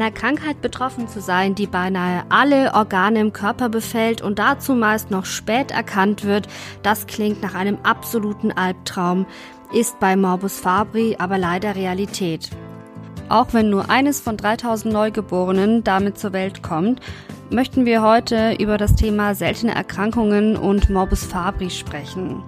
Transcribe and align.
Einer 0.00 0.12
Krankheit 0.12 0.62
betroffen 0.62 1.08
zu 1.08 1.20
sein, 1.20 1.56
die 1.56 1.66
beinahe 1.66 2.22
alle 2.28 2.72
Organe 2.72 3.18
im 3.18 3.32
Körper 3.32 3.68
befällt 3.68 4.22
und 4.22 4.38
dazu 4.38 4.76
meist 4.76 5.10
noch 5.10 5.24
spät 5.24 5.72
erkannt 5.72 6.22
wird, 6.22 6.46
das 6.84 7.08
klingt 7.08 7.42
nach 7.42 7.56
einem 7.56 7.78
absoluten 7.82 8.52
Albtraum, 8.52 9.26
ist 9.72 9.98
bei 9.98 10.14
Morbus 10.14 10.60
Fabri 10.60 11.16
aber 11.18 11.36
leider 11.36 11.74
Realität. 11.74 12.48
Auch 13.28 13.48
wenn 13.50 13.70
nur 13.70 13.90
eines 13.90 14.20
von 14.20 14.36
3000 14.36 14.94
Neugeborenen 14.94 15.82
damit 15.82 16.16
zur 16.16 16.32
Welt 16.32 16.62
kommt, 16.62 17.00
möchten 17.50 17.84
wir 17.84 18.00
heute 18.00 18.54
über 18.60 18.78
das 18.78 18.94
Thema 18.94 19.34
seltene 19.34 19.74
Erkrankungen 19.74 20.56
und 20.56 20.90
Morbus 20.90 21.24
Fabri 21.24 21.70
sprechen. 21.70 22.44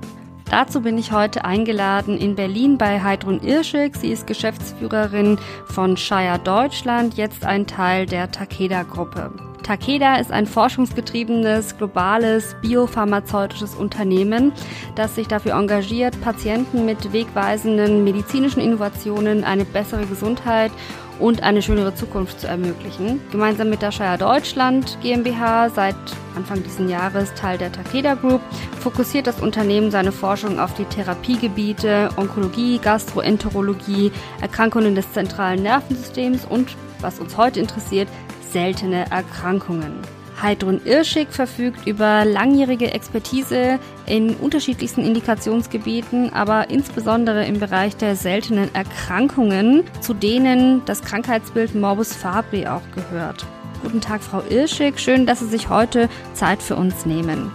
Dazu 0.50 0.80
bin 0.80 0.98
ich 0.98 1.12
heute 1.12 1.44
eingeladen 1.44 2.18
in 2.18 2.34
Berlin 2.34 2.76
bei 2.76 3.00
Heidrun 3.00 3.40
Irschig. 3.40 3.94
Sie 3.94 4.10
ist 4.10 4.26
Geschäftsführerin 4.26 5.38
von 5.66 5.96
Shire 5.96 6.40
Deutschland, 6.42 7.14
jetzt 7.14 7.44
ein 7.44 7.68
Teil 7.68 8.04
der 8.04 8.32
Takeda-Gruppe. 8.32 9.30
Takeda 9.62 10.16
ist 10.16 10.32
ein 10.32 10.46
forschungsgetriebenes, 10.46 11.78
globales, 11.78 12.56
biopharmazeutisches 12.62 13.76
Unternehmen, 13.76 14.52
das 14.96 15.14
sich 15.14 15.28
dafür 15.28 15.52
engagiert, 15.52 16.20
Patienten 16.20 16.84
mit 16.84 17.12
wegweisenden 17.12 18.02
medizinischen 18.02 18.60
Innovationen 18.60 19.44
eine 19.44 19.64
bessere 19.64 20.04
Gesundheit 20.06 20.72
und 21.20 21.42
eine 21.42 21.62
schönere 21.62 21.94
Zukunft 21.94 22.40
zu 22.40 22.46
ermöglichen. 22.46 23.20
Gemeinsam 23.30 23.70
mit 23.70 23.82
der 23.82 23.92
Shire 23.92 24.18
Deutschland 24.18 24.98
GmbH, 25.02 25.70
seit 25.70 25.94
Anfang 26.36 26.62
dieses 26.62 26.90
Jahres 26.90 27.34
Teil 27.34 27.58
der 27.58 27.70
Takeda 27.70 28.14
Group, 28.14 28.40
fokussiert 28.80 29.26
das 29.26 29.40
Unternehmen 29.40 29.90
seine 29.90 30.12
Forschung 30.12 30.58
auf 30.58 30.74
die 30.74 30.84
Therapiegebiete 30.84 32.10
Onkologie, 32.16 32.78
Gastroenterologie, 32.78 34.10
Erkrankungen 34.40 34.94
des 34.94 35.12
zentralen 35.12 35.62
Nervensystems 35.62 36.44
und, 36.44 36.76
was 37.00 37.20
uns 37.20 37.36
heute 37.36 37.60
interessiert, 37.60 38.08
seltene 38.50 39.10
Erkrankungen. 39.10 40.19
Heidrun 40.42 40.80
Irschig 40.84 41.28
verfügt 41.30 41.86
über 41.86 42.24
langjährige 42.24 42.92
Expertise 42.92 43.78
in 44.06 44.34
unterschiedlichsten 44.36 45.04
Indikationsgebieten, 45.04 46.32
aber 46.32 46.70
insbesondere 46.70 47.44
im 47.44 47.60
Bereich 47.60 47.96
der 47.96 48.16
seltenen 48.16 48.74
Erkrankungen, 48.74 49.84
zu 50.00 50.14
denen 50.14 50.84
das 50.86 51.02
Krankheitsbild 51.02 51.74
Morbus 51.74 52.14
Fabri 52.14 52.66
auch 52.66 52.82
gehört. 52.94 53.46
Guten 53.82 54.00
Tag, 54.00 54.22
Frau 54.22 54.42
Irschig. 54.48 54.98
Schön, 54.98 55.26
dass 55.26 55.40
Sie 55.40 55.48
sich 55.48 55.68
heute 55.68 56.08
Zeit 56.34 56.62
für 56.62 56.76
uns 56.76 57.06
nehmen. 57.06 57.50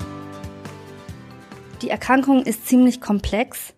Die 1.82 1.90
Erkrankung 1.90 2.44
ist 2.44 2.68
ziemlich 2.68 3.02
komplex 3.02 3.74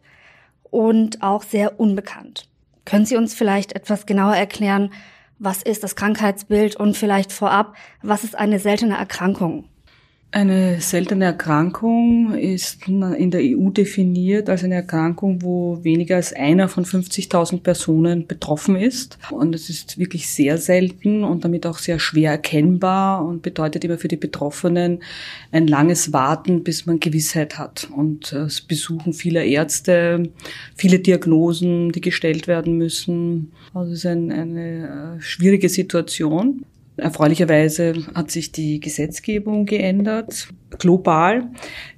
und 0.63 1.23
auch 1.23 1.43
sehr 1.43 1.79
unbekannt. 1.79 2.47
Können 2.85 3.05
Sie 3.05 3.17
uns 3.17 3.33
vielleicht 3.33 3.73
etwas 3.73 4.05
genauer 4.05 4.35
erklären, 4.35 4.91
was 5.39 5.61
ist 5.61 5.83
das 5.83 5.95
Krankheitsbild 5.95 6.75
und 6.75 6.97
vielleicht 6.97 7.31
vorab, 7.31 7.75
was 8.01 8.23
ist 8.23 8.35
eine 8.35 8.59
seltene 8.59 8.97
Erkrankung? 8.97 9.69
Eine 10.29 10.81
seltene 10.81 11.23
Erkrankung 11.23 12.33
ist 12.33 12.85
in 12.85 13.31
der 13.31 13.39
EU 13.41 13.69
definiert 13.69 14.49
als 14.49 14.61
eine 14.61 14.75
Erkrankung, 14.75 15.41
wo 15.41 15.81
weniger 15.85 16.17
als 16.17 16.33
einer 16.33 16.67
von 16.67 16.83
50.000 16.83 17.61
Personen 17.61 18.27
betroffen 18.27 18.75
ist. 18.75 19.17
Und 19.31 19.55
es 19.55 19.69
ist 19.69 19.97
wirklich 19.97 20.27
sehr 20.27 20.57
selten 20.57 21.23
und 21.23 21.45
damit 21.45 21.65
auch 21.65 21.77
sehr 21.77 21.97
schwer 21.97 22.31
erkennbar 22.31 23.25
und 23.25 23.41
bedeutet 23.41 23.85
immer 23.85 23.97
für 23.97 24.09
die 24.09 24.17
Betroffenen 24.17 24.99
ein 25.53 25.65
langes 25.65 26.11
Warten, 26.11 26.61
bis 26.61 26.85
man 26.85 26.99
Gewissheit 26.99 27.57
hat. 27.57 27.87
Und 27.95 28.33
es 28.33 28.59
besuchen 28.59 29.13
viele 29.13 29.45
Ärzte, 29.45 30.29
viele 30.75 30.99
Diagnosen, 30.99 31.93
die 31.93 32.01
gestellt 32.01 32.47
werden 32.47 32.77
müssen. 32.77 33.53
Also 33.73 33.93
es 33.93 33.99
ist 33.99 34.05
ein, 34.05 34.33
eine 34.33 35.15
äh, 35.17 35.21
schwierige 35.21 35.69
Situation. 35.69 36.65
Erfreulicherweise 36.97 37.93
hat 38.15 38.31
sich 38.31 38.51
die 38.51 38.79
Gesetzgebung 38.79 39.67
geändert, 39.67 40.47
global, 40.79 41.51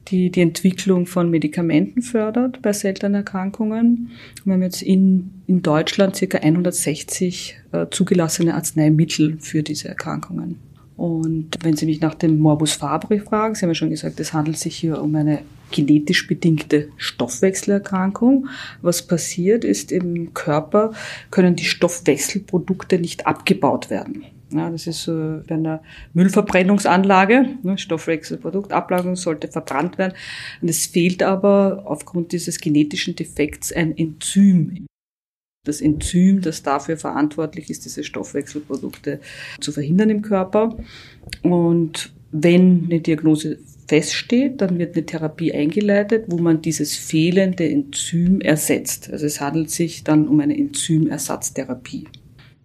die 0.10 0.30
die 0.30 0.42
Entwicklung 0.42 1.06
von 1.06 1.30
Medikamenten 1.30 2.02
fördert 2.02 2.62
bei 2.62 2.74
seltenen 2.74 3.16
Erkrankungen. 3.16 4.12
Wir 4.44 4.54
haben 4.54 4.62
jetzt 4.62 4.82
in, 4.82 5.32
in 5.48 5.62
Deutschland 5.62 6.18
circa 6.18 6.40
160 6.40 7.58
äh, 7.72 7.86
zugelassene 7.90 8.56
Arzneimittel 8.56 9.38
für 9.40 9.64
diese 9.64 9.88
Erkrankungen. 9.88 10.60
Und 10.98 11.52
wenn 11.64 11.78
Sie 11.78 11.86
mich 11.86 12.02
nach 12.02 12.16
dem 12.16 12.38
Morbus 12.38 12.74
Fabri 12.74 13.22
fragen, 13.22 13.56
Sie 13.56 13.62
haben 13.62 13.70
ja 13.70 13.76
schon 13.76 13.92
gesagt, 13.92 14.20
es 14.20 14.34
handelt 14.34 14.58
sich 14.58 14.76
hier 14.76 15.02
um 15.02 15.16
eine 15.16 15.40
genetisch 15.72 16.28
bedingte 16.28 16.90
Stoffwechselerkrankung. 16.98 18.50
Was 18.82 19.08
passiert 19.08 19.64
ist, 19.64 19.94
im 19.94 20.34
Körper 20.34 20.92
können 21.32 21.56
die 21.56 21.64
Stoffwechselprodukte 21.64 23.00
nicht 23.00 23.28
abgebaut 23.28 23.90
werden. 23.90 24.26
Ja, 24.52 24.70
das 24.70 24.88
ist 24.88 25.04
so 25.04 25.42
bei 25.48 25.56
einer 25.56 25.84
Müllverbrennungsanlage. 26.14 27.58
Ne, 27.62 27.78
Stoffwechselprodukt, 27.78 28.72
Ablagerung 28.72 29.16
sollte 29.16 29.48
verbrannt 29.48 29.98
werden. 29.98 30.14
Und 30.62 30.70
es 30.70 30.88
fehlt 30.88 31.22
aber 31.22 31.84
aufgrund 31.86 32.32
dieses 32.32 32.60
genetischen 32.60 33.16
Defekts 33.16 33.72
ein 33.72 33.96
Enzym. 33.96 34.88
Das 35.66 35.82
Enzym, 35.82 36.42
das 36.42 36.64
dafür 36.64 36.98
verantwortlich 36.98 37.70
ist, 37.70 37.86
diese 37.86 38.04
Stoffwechselprodukte 38.04 39.20
zu 39.60 39.72
verhindern 39.72 40.10
im 40.10 40.22
Körper. 40.24 40.76
Und 41.44 42.12
wenn 42.32 42.86
eine 42.86 43.02
Diagnose 43.02 43.60
feststeht, 43.88 44.62
dann 44.62 44.80
wird 44.80 44.96
eine 44.96 45.06
Therapie 45.06 45.54
eingeleitet, 45.54 46.26
wo 46.28 46.38
man 46.38 46.62
dieses 46.62 46.96
fehlende 46.96 47.68
Enzym 47.68 48.40
ersetzt. 48.42 49.12
Also 49.12 49.26
es 49.26 49.42
handelt 49.42 49.70
sich 49.70 50.04
dann 50.04 50.28
um 50.28 50.40
eine 50.40 50.58
Enzymersatztherapie. 50.58 52.08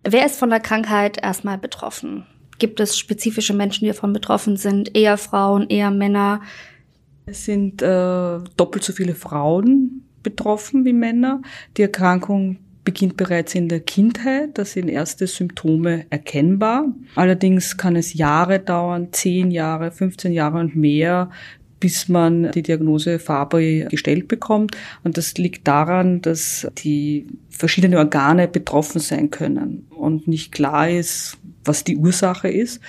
Wer 0.06 0.26
ist 0.26 0.38
von 0.38 0.50
der 0.50 0.60
Krankheit 0.60 1.22
erstmal 1.22 1.58
betroffen? 1.58 2.26
Gibt 2.58 2.78
es 2.78 2.98
spezifische 2.98 3.54
Menschen, 3.54 3.84
die 3.84 3.90
davon 3.90 4.12
betroffen 4.12 4.56
sind? 4.56 4.94
Eher 4.96 5.16
Frauen, 5.16 5.68
eher 5.68 5.90
Männer? 5.90 6.42
Es 7.26 7.46
sind 7.46 7.80
äh, 7.80 8.38
doppelt 8.56 8.84
so 8.84 8.92
viele 8.92 9.14
Frauen 9.14 10.06
betroffen 10.22 10.84
wie 10.84 10.92
Männer. 10.92 11.40
Die 11.76 11.82
Erkrankung 11.82 12.58
beginnt 12.84 13.16
bereits 13.16 13.54
in 13.54 13.68
der 13.68 13.80
Kindheit. 13.80 14.58
Da 14.58 14.64
sind 14.64 14.88
erste 14.88 15.26
Symptome 15.26 16.04
erkennbar. 16.10 16.86
Allerdings 17.14 17.76
kann 17.76 17.96
es 17.96 18.12
Jahre 18.14 18.60
dauern, 18.60 19.08
10 19.10 19.50
Jahre, 19.50 19.90
15 19.90 20.32
Jahre 20.32 20.58
und 20.58 20.76
mehr, 20.76 21.30
bis 21.80 22.08
man 22.08 22.50
die 22.52 22.62
Diagnose 22.62 23.18
Fabry 23.18 23.86
gestellt 23.90 24.28
bekommt. 24.28 24.76
Und 25.02 25.16
das 25.16 25.34
liegt 25.34 25.66
daran, 25.68 26.22
dass 26.22 26.66
die 26.78 27.26
verschiedenen 27.50 27.98
Organe 27.98 28.48
betroffen 28.48 29.00
sein 29.00 29.30
können 29.30 29.86
und 29.90 30.28
nicht 30.28 30.52
klar 30.52 30.88
ist, 30.88 31.38
was 31.64 31.84
die 31.84 31.96
Ursache 31.96 32.48
ist. 32.48 32.80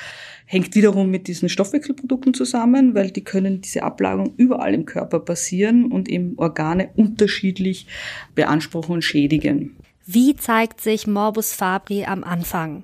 Hängt 0.48 0.76
wiederum 0.76 1.10
mit 1.10 1.28
diesen 1.28 1.50
Stoffwechselprodukten 1.50 2.36
zusammen, 2.36 2.94
weil 2.94 3.10
die 3.10 3.24
können 3.24 3.62
diese 3.62 3.82
Ablagerung 3.84 4.34
überall 4.38 4.74
im 4.76 4.86
Körper 4.86 5.20
passieren 5.20 5.92
und 5.92 6.08
eben 6.08 6.34
Organe 6.38 6.90
unterschiedlich 6.96 7.88
beanspruchen 8.36 8.96
und 8.96 9.02
schädigen. 9.02 9.76
Wie 10.06 10.36
zeigt 10.36 10.82
sich 10.82 11.08
Morbus 11.08 11.54
Fabri 11.54 12.06
am 12.06 12.24
Anfang? 12.24 12.84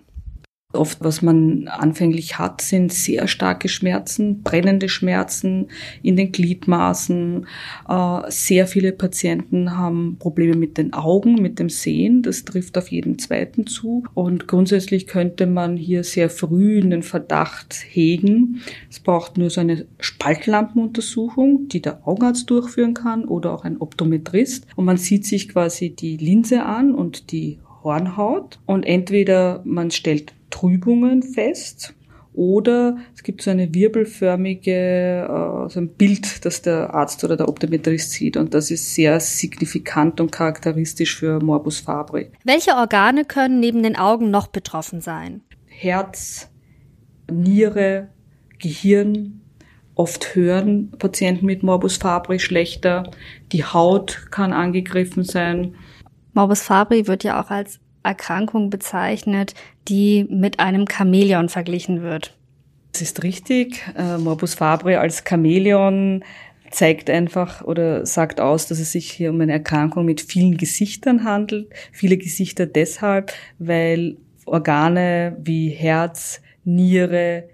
Oft, 0.73 0.99
was 1.01 1.21
man 1.21 1.67
anfänglich 1.67 2.39
hat, 2.39 2.61
sind 2.61 2.93
sehr 2.93 3.27
starke 3.27 3.67
Schmerzen, 3.67 4.41
brennende 4.41 4.89
Schmerzen 4.89 5.67
in 6.01 6.15
den 6.15 6.31
Gliedmaßen. 6.31 7.47
Äh, 7.89 8.19
sehr 8.29 8.67
viele 8.67 8.91
Patienten 8.91 9.77
haben 9.77 10.17
Probleme 10.19 10.55
mit 10.55 10.77
den 10.77 10.93
Augen, 10.93 11.35
mit 11.35 11.59
dem 11.59 11.69
Sehen. 11.69 12.21
Das 12.21 12.45
trifft 12.45 12.77
auf 12.77 12.89
jeden 12.89 13.19
zweiten 13.19 13.67
zu. 13.67 14.03
Und 14.13 14.47
grundsätzlich 14.47 15.07
könnte 15.07 15.47
man 15.47 15.77
hier 15.77 16.03
sehr 16.03 16.29
früh 16.29 16.81
den 16.81 17.03
Verdacht 17.03 17.85
hegen. 17.89 18.61
Es 18.89 18.99
braucht 18.99 19.37
nur 19.37 19.49
so 19.49 19.61
eine 19.61 19.85
Spaltlampenuntersuchung, 19.99 21.67
die 21.67 21.81
der 21.81 22.07
Augenarzt 22.07 22.49
durchführen 22.49 22.93
kann 22.93 23.25
oder 23.25 23.53
auch 23.53 23.63
ein 23.63 23.77
Optometrist. 23.79 24.67
Und 24.75 24.85
man 24.85 24.97
sieht 24.97 25.25
sich 25.25 25.49
quasi 25.49 25.89
die 25.91 26.17
Linse 26.17 26.63
an 26.63 26.93
und 26.93 27.31
die 27.31 27.59
Hornhaut 27.83 28.59
und 28.65 28.83
entweder 28.83 29.61
man 29.65 29.91
stellt 29.91 30.33
Trübungen 30.49 31.23
fest 31.23 31.95
oder 32.33 32.97
es 33.13 33.23
gibt 33.23 33.41
so 33.41 33.51
eine 33.51 33.73
wirbelförmige, 33.73 34.71
äh, 34.71 35.69
so 35.69 35.79
ein 35.79 35.89
Bild, 35.89 36.45
das 36.45 36.61
der 36.61 36.93
Arzt 36.93 37.23
oder 37.23 37.35
der 37.35 37.49
Optometrist 37.49 38.11
sieht. 38.11 38.37
Und 38.37 38.53
das 38.53 38.71
ist 38.71 38.95
sehr 38.95 39.19
signifikant 39.19 40.21
und 40.21 40.31
charakteristisch 40.31 41.17
für 41.17 41.43
Morbus 41.43 41.81
Fabri. 41.81 42.31
Welche 42.45 42.75
Organe 42.75 43.25
können 43.25 43.59
neben 43.59 43.83
den 43.83 43.97
Augen 43.97 44.31
noch 44.31 44.47
betroffen 44.47 45.01
sein? 45.01 45.41
Herz, 45.65 46.49
Niere, 47.29 48.09
Gehirn. 48.59 49.41
Oft 49.95 50.35
hören 50.35 50.91
Patienten 50.97 51.45
mit 51.45 51.63
Morbus 51.63 51.97
Fabri 51.97 52.39
schlechter. 52.39 53.11
Die 53.51 53.65
Haut 53.65 54.27
kann 54.31 54.53
angegriffen 54.53 55.25
sein. 55.25 55.75
Morbus 56.33 56.61
Fabri 56.61 57.07
wird 57.07 57.23
ja 57.23 57.41
auch 57.41 57.49
als 57.49 57.79
Erkrankung 58.03 58.69
bezeichnet, 58.69 59.53
die 59.87 60.25
mit 60.29 60.59
einem 60.59 60.85
Chamäleon 60.87 61.49
verglichen 61.49 62.01
wird. 62.01 62.35
Das 62.93 63.01
ist 63.01 63.23
richtig. 63.23 63.83
Äh, 63.97 64.17
Morbus 64.17 64.55
Fabri 64.55 64.95
als 64.95 65.23
Chamäleon 65.27 66.23
zeigt 66.71 67.09
einfach 67.09 67.61
oder 67.61 68.05
sagt 68.05 68.39
aus, 68.39 68.67
dass 68.67 68.79
es 68.79 68.93
sich 68.93 69.11
hier 69.11 69.29
um 69.29 69.41
eine 69.41 69.51
Erkrankung 69.51 70.05
mit 70.05 70.21
vielen 70.21 70.57
Gesichtern 70.57 71.23
handelt. 71.23 71.69
Viele 71.91 72.17
Gesichter 72.17 72.65
deshalb, 72.65 73.33
weil 73.59 74.17
Organe 74.45 75.37
wie 75.41 75.69
Herz, 75.69 76.41
Niere, 76.63 77.49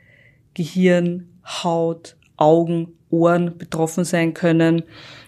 Gehirn, 0.53 1.27
Haut, 1.45 2.15
Augen, 2.38 2.89
Ohren 3.09 3.57
betroffen 3.57 4.06
sein 4.06 4.33
können. 4.33 4.83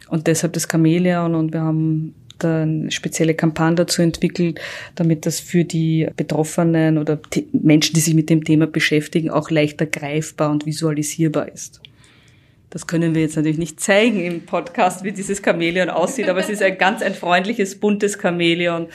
Und 0.10 0.28
deshalb 0.28 0.54
das 0.54 0.68
Chamäleon. 0.68 1.36
Und 1.36 1.54
wir 1.54 1.62
haben 1.62 2.16
eine 2.44 2.92
spezielle 2.92 3.34
Kampagne 3.34 3.76
dazu 3.76 4.02
entwickelt, 4.02 4.60
damit 4.96 5.26
das 5.26 5.40
für 5.40 5.64
die 5.64 6.08
Betroffenen 6.16 6.98
oder 6.98 7.20
Menschen, 7.52 7.94
die 7.94 8.00
sich 8.00 8.14
mit 8.14 8.30
dem 8.30 8.44
Thema 8.44 8.68
beschäftigen, 8.68 9.30
auch 9.30 9.50
leichter 9.50 9.86
greifbar 9.86 10.52
und 10.52 10.66
visualisierbar 10.66 11.52
ist. 11.52 11.82
Das 12.70 12.86
können 12.86 13.16
wir 13.16 13.22
jetzt 13.22 13.36
natürlich 13.36 13.58
nicht 13.58 13.80
zeigen 13.80 14.22
im 14.22 14.46
Podcast, 14.46 15.04
wie 15.04 15.12
dieses 15.12 15.42
Chamäleon 15.44 15.90
aussieht, 15.90 16.30
aber 16.30 16.40
es 16.40 16.50
ist 16.50 16.62
ein 16.62 16.78
ganz 16.78 17.02
ein 17.02 17.16
freundliches, 17.16 17.80
buntes 17.80 18.20
Chamäleon 18.22 18.88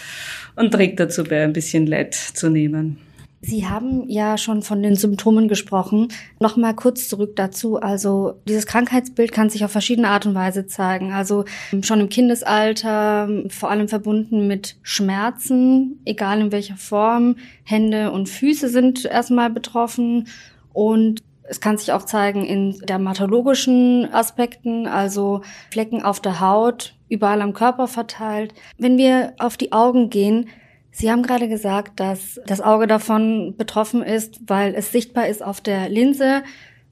und 0.55 0.70
trägt 0.70 1.00
dazu 1.00 1.25
bei, 1.25 1.43
ein 1.43 1.52
bisschen 1.52 1.87
Leid 1.87 2.14
zu 2.14 2.50
nehmen. 2.50 2.99
Sie 3.46 3.69
haben 3.69 4.08
ja 4.08 4.38
schon 4.38 4.62
von 4.62 4.82
den 4.82 4.96
Symptomen 4.96 5.49
gesprochen. 5.49 6.08
Nochmal 6.41 6.75
kurz 6.75 7.11
zurück 7.11 7.37
dazu. 7.37 7.76
Also 7.79 8.41
dieses 8.49 8.67
Krankheitsbild 8.67 9.32
kann 9.32 9.50
sich 9.50 9.67
auf 9.67 9.70
verschiedene 9.70 10.08
Art 10.08 10.25
und 10.25 10.35
Weise 10.35 10.67
zeigen. 10.67 11.12
Also 11.12 11.44
schon 11.82 12.00
im 12.00 12.08
Kindesalter, 12.08 13.29
vor 13.50 13.70
allem 13.70 13.88
verbunden 13.88 14.46
mit 14.46 14.76
Schmerzen, 14.82 16.00
egal 16.06 16.41
in 16.41 16.52
welcher 16.52 16.76
Form. 16.76 17.37
Hände 17.64 18.12
und 18.12 18.31
Füße 18.31 18.70
sind 18.70 19.05
erstmal 19.05 19.50
betroffen 19.50 20.29
und 20.73 21.23
es 21.43 21.61
kann 21.61 21.76
sich 21.76 21.93
auch 21.93 22.05
zeigen 22.05 22.46
in 22.46 22.79
dermatologischen 22.79 24.08
Aspekten, 24.11 24.87
also 24.87 25.43
Flecken 25.70 26.02
auf 26.02 26.20
der 26.20 26.41
Haut, 26.41 26.94
überall 27.11 27.43
am 27.43 27.52
Körper 27.52 27.88
verteilt. 27.88 28.55
Wenn 28.79 28.96
wir 28.96 29.35
auf 29.38 29.58
die 29.58 29.73
Augen 29.73 30.08
gehen, 30.08 30.49
Sie 30.96 31.11
haben 31.11 31.25
gerade 31.25 31.49
gesagt, 31.49 31.99
dass 31.99 32.41
das 32.46 32.61
Auge 32.61 32.87
davon 32.87 33.56
betroffen 33.56 34.00
ist, 34.00 34.38
weil 34.46 34.76
es 34.76 34.93
sichtbar 34.93 35.26
ist 35.26 35.43
auf 35.43 35.61
der 35.61 35.88
Linse, 35.88 36.44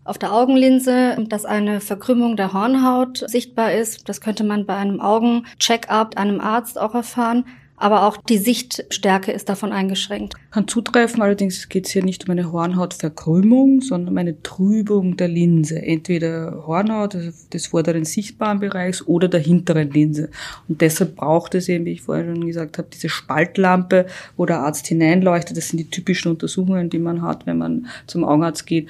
auf 0.03 0.19
der 0.19 0.33
Augenlinse, 0.33 1.25
dass 1.29 1.45
eine 1.45 1.81
Verkrümmung 1.81 2.37
der 2.37 2.53
Hornhaut 2.53 3.19
sichtbar 3.19 3.73
ist. 3.73 4.09
Das 4.09 4.21
könnte 4.21 4.43
man 4.43 4.67
bei 4.67 4.75
einem 4.75 5.01
Augencheck-up 5.01 6.17
einem 6.17 6.41
Arzt 6.41 6.81
auch 6.81 6.97
erfahren 6.97 7.45
aber 7.77 8.07
auch 8.07 8.17
die 8.17 8.39
Sichtstärke 8.39 9.33
ist 9.33 9.49
davon 9.49 9.73
eingeschränkt. 9.73 10.35
Kann 10.53 10.69
zutreffen, 10.69 11.21
allerdings 11.21 11.69
geht 11.69 11.87
es 11.87 11.93
hier 11.93 12.05
nicht 12.05 12.25
um 12.25 12.31
eine 12.31 12.53
Hornhautverkrümmung, 12.53 13.81
sondern 13.81 14.13
um 14.13 14.19
eine 14.19 14.41
Trübung 14.43 15.17
der 15.17 15.29
Linse. 15.29 15.83
Entweder 15.83 16.65
Hornhaut 16.67 17.15
also 17.15 17.31
des 17.53 17.67
vorderen 17.67 18.05
sichtbaren 18.05 18.61
Bereichs 18.61 19.07
oder 19.07 19.29
der 19.29 19.41
hinteren 19.41 19.91
Linse. 19.91 20.31
Und 20.69 20.81
deshalb 20.81 21.17
braucht 21.17 21.55
es 21.55 21.69
eben, 21.69 21.85
wie 21.85 21.93
ich 21.93 22.03
vorher 22.03 22.25
schon 22.25 22.47
gesagt 22.47 22.79
habe, 22.79 22.89
diese 22.93 23.09
Spaltlampe, 23.09 24.07
wo 24.37 24.47
der 24.47 24.61
Arzt 24.61 24.87
hineinleuchtet. 24.87 25.57
Das 25.57 25.69
sind 25.69 25.79
die 25.79 25.91
typischen 25.91 26.31
Untersuchungen, 26.31 26.89
die 26.89 27.01
man 27.01 27.23
hat, 27.23 27.47
wenn 27.47 27.59
man 27.59 27.87
zum 28.07 28.25
Augenarzt 28.25 28.67
geht. 28.67 28.89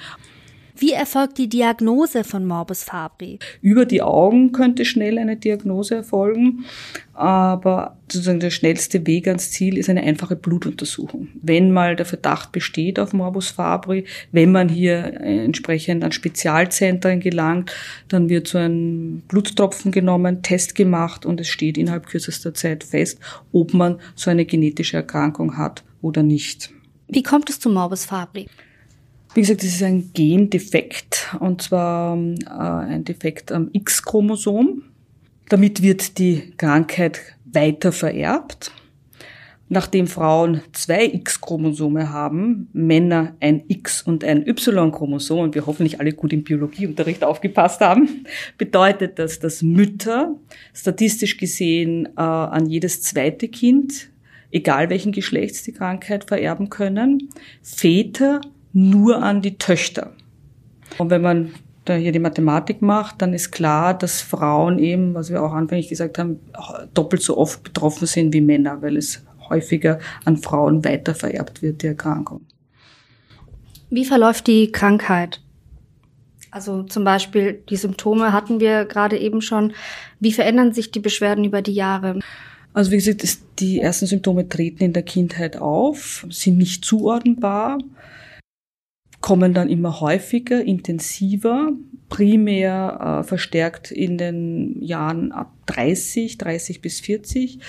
Wie 0.75 0.91
erfolgt 0.91 1.37
die 1.37 1.47
Diagnose 1.47 2.23
von 2.23 2.45
Morbus 2.45 2.83
Fabri? 2.83 3.37
Über 3.61 3.85
die 3.85 4.01
Augen 4.01 4.51
könnte 4.51 4.85
schnell 4.85 5.19
eine 5.19 5.37
Diagnose 5.37 5.95
erfolgen, 5.95 6.65
aber 7.13 7.97
sozusagen 8.11 8.39
der 8.39 8.49
schnellste 8.49 9.05
Weg 9.05 9.27
ans 9.27 9.51
Ziel 9.51 9.77
ist 9.77 9.89
eine 9.89 10.01
einfache 10.01 10.35
Blutuntersuchung. 10.35 11.27
Wenn 11.41 11.71
mal 11.71 11.95
der 11.95 12.07
Verdacht 12.07 12.51
besteht 12.51 12.99
auf 12.99 13.13
Morbus 13.13 13.51
Fabri, 13.51 14.05
wenn 14.31 14.51
man 14.51 14.67
hier 14.67 15.21
entsprechend 15.21 16.03
an 16.03 16.11
Spezialzentren 16.11 17.19
gelangt, 17.19 17.71
dann 18.07 18.29
wird 18.29 18.47
so 18.47 18.57
ein 18.57 19.21
Bluttropfen 19.27 19.91
genommen, 19.91 20.41
Test 20.41 20.73
gemacht 20.73 21.25
und 21.25 21.39
es 21.39 21.49
steht 21.49 21.77
innerhalb 21.77 22.07
kürzester 22.07 22.53
Zeit 22.55 22.83
fest, 22.83 23.19
ob 23.51 23.73
man 23.75 23.99
so 24.15 24.31
eine 24.31 24.45
genetische 24.45 24.97
Erkrankung 24.97 25.55
hat 25.57 25.83
oder 26.01 26.23
nicht. 26.23 26.71
Wie 27.07 27.23
kommt 27.23 27.49
es 27.51 27.59
zu 27.59 27.69
Morbus 27.69 28.05
Fabri? 28.05 28.47
Wie 29.35 29.41
gesagt, 29.41 29.61
das 29.61 29.69
ist 29.69 29.81
ein 29.81 30.11
Gendefekt 30.13 31.35
und 31.39 31.63
zwar 31.63 32.15
äh, 32.15 32.49
ein 32.49 33.03
Defekt 33.03 33.51
am 33.51 33.69
X-Chromosom. 33.73 34.83
Damit 35.49 35.81
wird 35.81 36.19
die 36.19 36.53
Krankheit 36.55 37.19
weiter 37.45 37.91
vererbt. 37.91 38.71
Nachdem 39.69 40.05
Frauen 40.05 40.61
zwei 40.71 41.05
X-Chromosome 41.05 42.11
haben, 42.11 42.69
Männer 42.73 43.35
ein 43.39 43.63
X- 43.69 44.03
und 44.03 44.23
ein 44.23 44.47
Y-Chromosom, 44.47 45.39
und 45.39 45.55
wir 45.55 45.65
hoffentlich 45.65 45.99
alle 45.99 46.13
gut 46.13 46.31
im 46.31 46.43
Biologieunterricht 46.43 47.23
aufgepasst 47.23 47.81
haben, 47.81 48.25
bedeutet 48.59 49.17
das, 49.17 49.39
dass 49.39 49.63
Mütter 49.63 50.35
statistisch 50.75 51.37
gesehen 51.37 52.05
äh, 52.17 52.21
an 52.21 52.67
jedes 52.67 53.01
zweite 53.01 53.47
Kind, 53.47 54.09
egal 54.51 54.91
welchen 54.91 55.11
Geschlechts 55.11 55.63
die 55.63 55.73
Krankheit 55.73 56.25
vererben 56.25 56.69
können, 56.69 57.29
Väter 57.63 58.41
nur 58.73 59.21
an 59.21 59.41
die 59.41 59.57
Töchter. 59.57 60.11
Und 60.97 61.09
wenn 61.09 61.21
man 61.21 61.53
da 61.85 61.95
hier 61.95 62.11
die 62.11 62.19
Mathematik 62.19 62.81
macht, 62.81 63.21
dann 63.21 63.33
ist 63.33 63.51
klar, 63.51 63.97
dass 63.97 64.21
Frauen 64.21 64.79
eben, 64.79 65.13
was 65.13 65.29
wir 65.29 65.43
auch 65.43 65.53
anfänglich 65.53 65.89
gesagt 65.89 66.17
haben, 66.17 66.39
doppelt 66.93 67.21
so 67.21 67.37
oft 67.37 67.63
betroffen 67.63 68.07
sind 68.07 68.33
wie 68.33 68.41
Männer, 68.41 68.81
weil 68.81 68.97
es 68.97 69.23
häufiger 69.49 69.99
an 70.25 70.37
Frauen 70.37 70.83
weiter 70.85 71.13
vererbt 71.13 71.61
wird, 71.61 71.83
die 71.83 71.87
Erkrankung. 71.87 72.41
Wie 73.89 74.05
verläuft 74.05 74.47
die 74.47 74.71
Krankheit? 74.71 75.41
Also 76.49 76.83
zum 76.83 77.03
Beispiel 77.03 77.63
die 77.69 77.75
Symptome 77.75 78.31
hatten 78.31 78.59
wir 78.59 78.85
gerade 78.85 79.17
eben 79.17 79.41
schon. 79.41 79.73
Wie 80.19 80.31
verändern 80.31 80.73
sich 80.73 80.91
die 80.91 80.99
Beschwerden 80.99 81.43
über 81.43 81.61
die 81.61 81.73
Jahre? 81.73 82.19
Also 82.73 82.91
wie 82.91 82.97
gesagt, 82.97 83.23
die 83.59 83.79
ersten 83.79 84.05
Symptome 84.05 84.47
treten 84.47 84.83
in 84.83 84.93
der 84.93 85.03
Kindheit 85.03 85.57
auf, 85.57 86.25
sind 86.29 86.57
nicht 86.57 86.85
zuordnenbar 86.85 87.79
kommen 89.23 89.53
dann 89.53 89.69
immer 89.69 90.01
häufiger, 90.01 90.61
intensiver, 90.61 91.71
primär 92.09 93.21
äh, 93.21 93.23
verstärkt 93.23 93.89
in 93.89 94.17
den 94.17 94.83
Jahren 94.83 95.31
ab 95.31 95.53
30, 95.67 96.37
30 96.37 96.81
bis 96.81 96.99
40. 96.99 97.59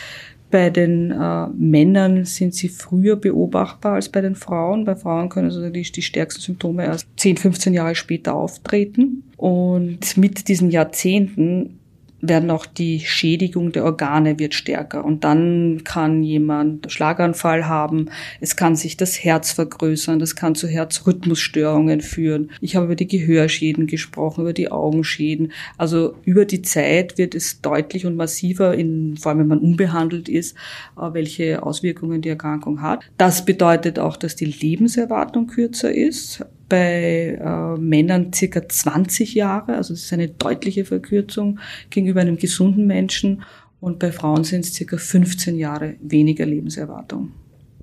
Bei 0.50 0.68
den 0.68 1.12
äh, 1.12 1.46
Männern 1.56 2.24
sind 2.24 2.54
sie 2.54 2.68
früher 2.68 3.14
beobachtbar 3.14 3.94
als 3.94 4.08
bei 4.08 4.20
den 4.20 4.34
Frauen. 4.34 4.84
Bei 4.84 4.96
Frauen 4.96 5.28
können 5.28 5.46
also 5.46 5.70
die, 5.70 5.82
die 5.82 6.02
stärksten 6.02 6.42
Symptome 6.42 6.86
erst 6.86 7.06
10, 7.18 7.36
15 7.36 7.72
Jahre 7.72 7.94
später 7.94 8.34
auftreten. 8.34 9.22
Und 9.36 10.16
mit 10.16 10.48
diesen 10.48 10.72
Jahrzehnten 10.72 11.78
werden 12.28 12.50
auch 12.50 12.66
die 12.66 13.00
Schädigung 13.00 13.72
der 13.72 13.84
Organe 13.84 14.38
wird 14.38 14.54
stärker. 14.54 15.04
Und 15.04 15.24
dann 15.24 15.82
kann 15.84 16.22
jemand 16.22 16.90
Schlaganfall 16.90 17.66
haben, 17.66 18.10
es 18.40 18.56
kann 18.56 18.76
sich 18.76 18.96
das 18.96 19.22
Herz 19.22 19.52
vergrößern, 19.52 20.18
das 20.18 20.36
kann 20.36 20.54
zu 20.54 20.68
Herzrhythmusstörungen 20.68 22.00
führen. 22.00 22.50
Ich 22.60 22.76
habe 22.76 22.86
über 22.86 22.96
die 22.96 23.08
Gehörschäden 23.08 23.86
gesprochen, 23.86 24.42
über 24.42 24.52
die 24.52 24.70
Augenschäden. 24.70 25.52
Also 25.78 26.14
über 26.24 26.44
die 26.44 26.62
Zeit 26.62 27.18
wird 27.18 27.34
es 27.34 27.60
deutlich 27.60 28.06
und 28.06 28.16
massiver, 28.16 28.74
in, 28.74 29.16
vor 29.16 29.30
allem 29.30 29.40
wenn 29.40 29.48
man 29.48 29.58
unbehandelt 29.58 30.28
ist, 30.28 30.56
äh, 30.96 31.12
welche 31.12 31.62
Auswirkungen 31.62 32.22
die 32.22 32.28
Erkrankung 32.28 32.82
hat. 32.82 33.04
Das 33.18 33.44
bedeutet 33.44 33.98
auch, 33.98 34.16
dass 34.16 34.36
die 34.36 34.46
Lebenserwartung 34.46 35.46
kürzer 35.46 35.92
ist 35.92 36.44
bei 36.68 37.38
äh, 37.40 37.78
Männern 37.78 38.32
circa 38.32 38.68
20 38.68 39.34
Jahre, 39.34 39.76
also 39.76 39.94
das 39.94 40.02
ist 40.02 40.12
eine 40.12 40.28
deutliche 40.28 40.84
Verkürzung 40.84 41.60
gegenüber 41.90 42.20
einem 42.20 42.36
gesunden 42.36 42.86
Menschen 42.86 43.42
und 43.80 43.98
bei 43.98 44.12
Frauen 44.12 44.44
sind 44.44 44.64
es 44.64 44.74
circa 44.74 44.96
15 44.96 45.56
Jahre 45.56 45.96
weniger 46.00 46.46
Lebenserwartung. 46.46 47.32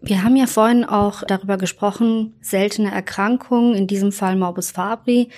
Wir 0.01 0.23
haben 0.23 0.35
ja 0.35 0.47
vorhin 0.47 0.83
auch 0.83 1.23
darüber 1.27 1.57
gesprochen, 1.57 2.33
seltene 2.41 2.91
Erkrankungen, 2.91 3.75
in 3.75 3.85
diesem 3.85 4.11
Fall 4.11 4.35
Morbus 4.35 4.71
Fabri. 4.71 5.29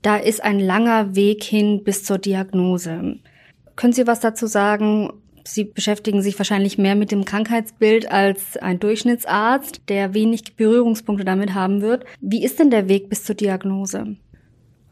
Da 0.00 0.16
ist 0.16 0.42
ein 0.42 0.58
langer 0.58 1.14
Weg 1.14 1.44
hin 1.44 1.84
bis 1.84 2.02
zur 2.04 2.16
Diagnose. 2.16 3.18
Können 3.76 3.92
Sie 3.92 4.06
was 4.06 4.20
dazu 4.20 4.46
sagen, 4.46 5.12
Sie 5.46 5.64
beschäftigen 5.64 6.22
sich 6.22 6.36
wahrscheinlich 6.38 6.76
mehr 6.76 6.96
mit 6.96 7.12
dem 7.12 7.24
Krankheitsbild 7.24 8.10
als 8.10 8.56
ein 8.56 8.80
Durchschnittsarzt, 8.80 9.82
der 9.88 10.12
wenig 10.12 10.56
Berührungspunkte 10.56 11.24
damit 11.24 11.54
haben 11.54 11.82
wird. 11.82 12.04
Wie 12.20 12.44
ist 12.44 12.58
denn 12.58 12.70
der 12.70 12.88
Weg 12.88 13.08
bis 13.08 13.22
zur 13.22 13.36
Diagnose? 13.36 14.16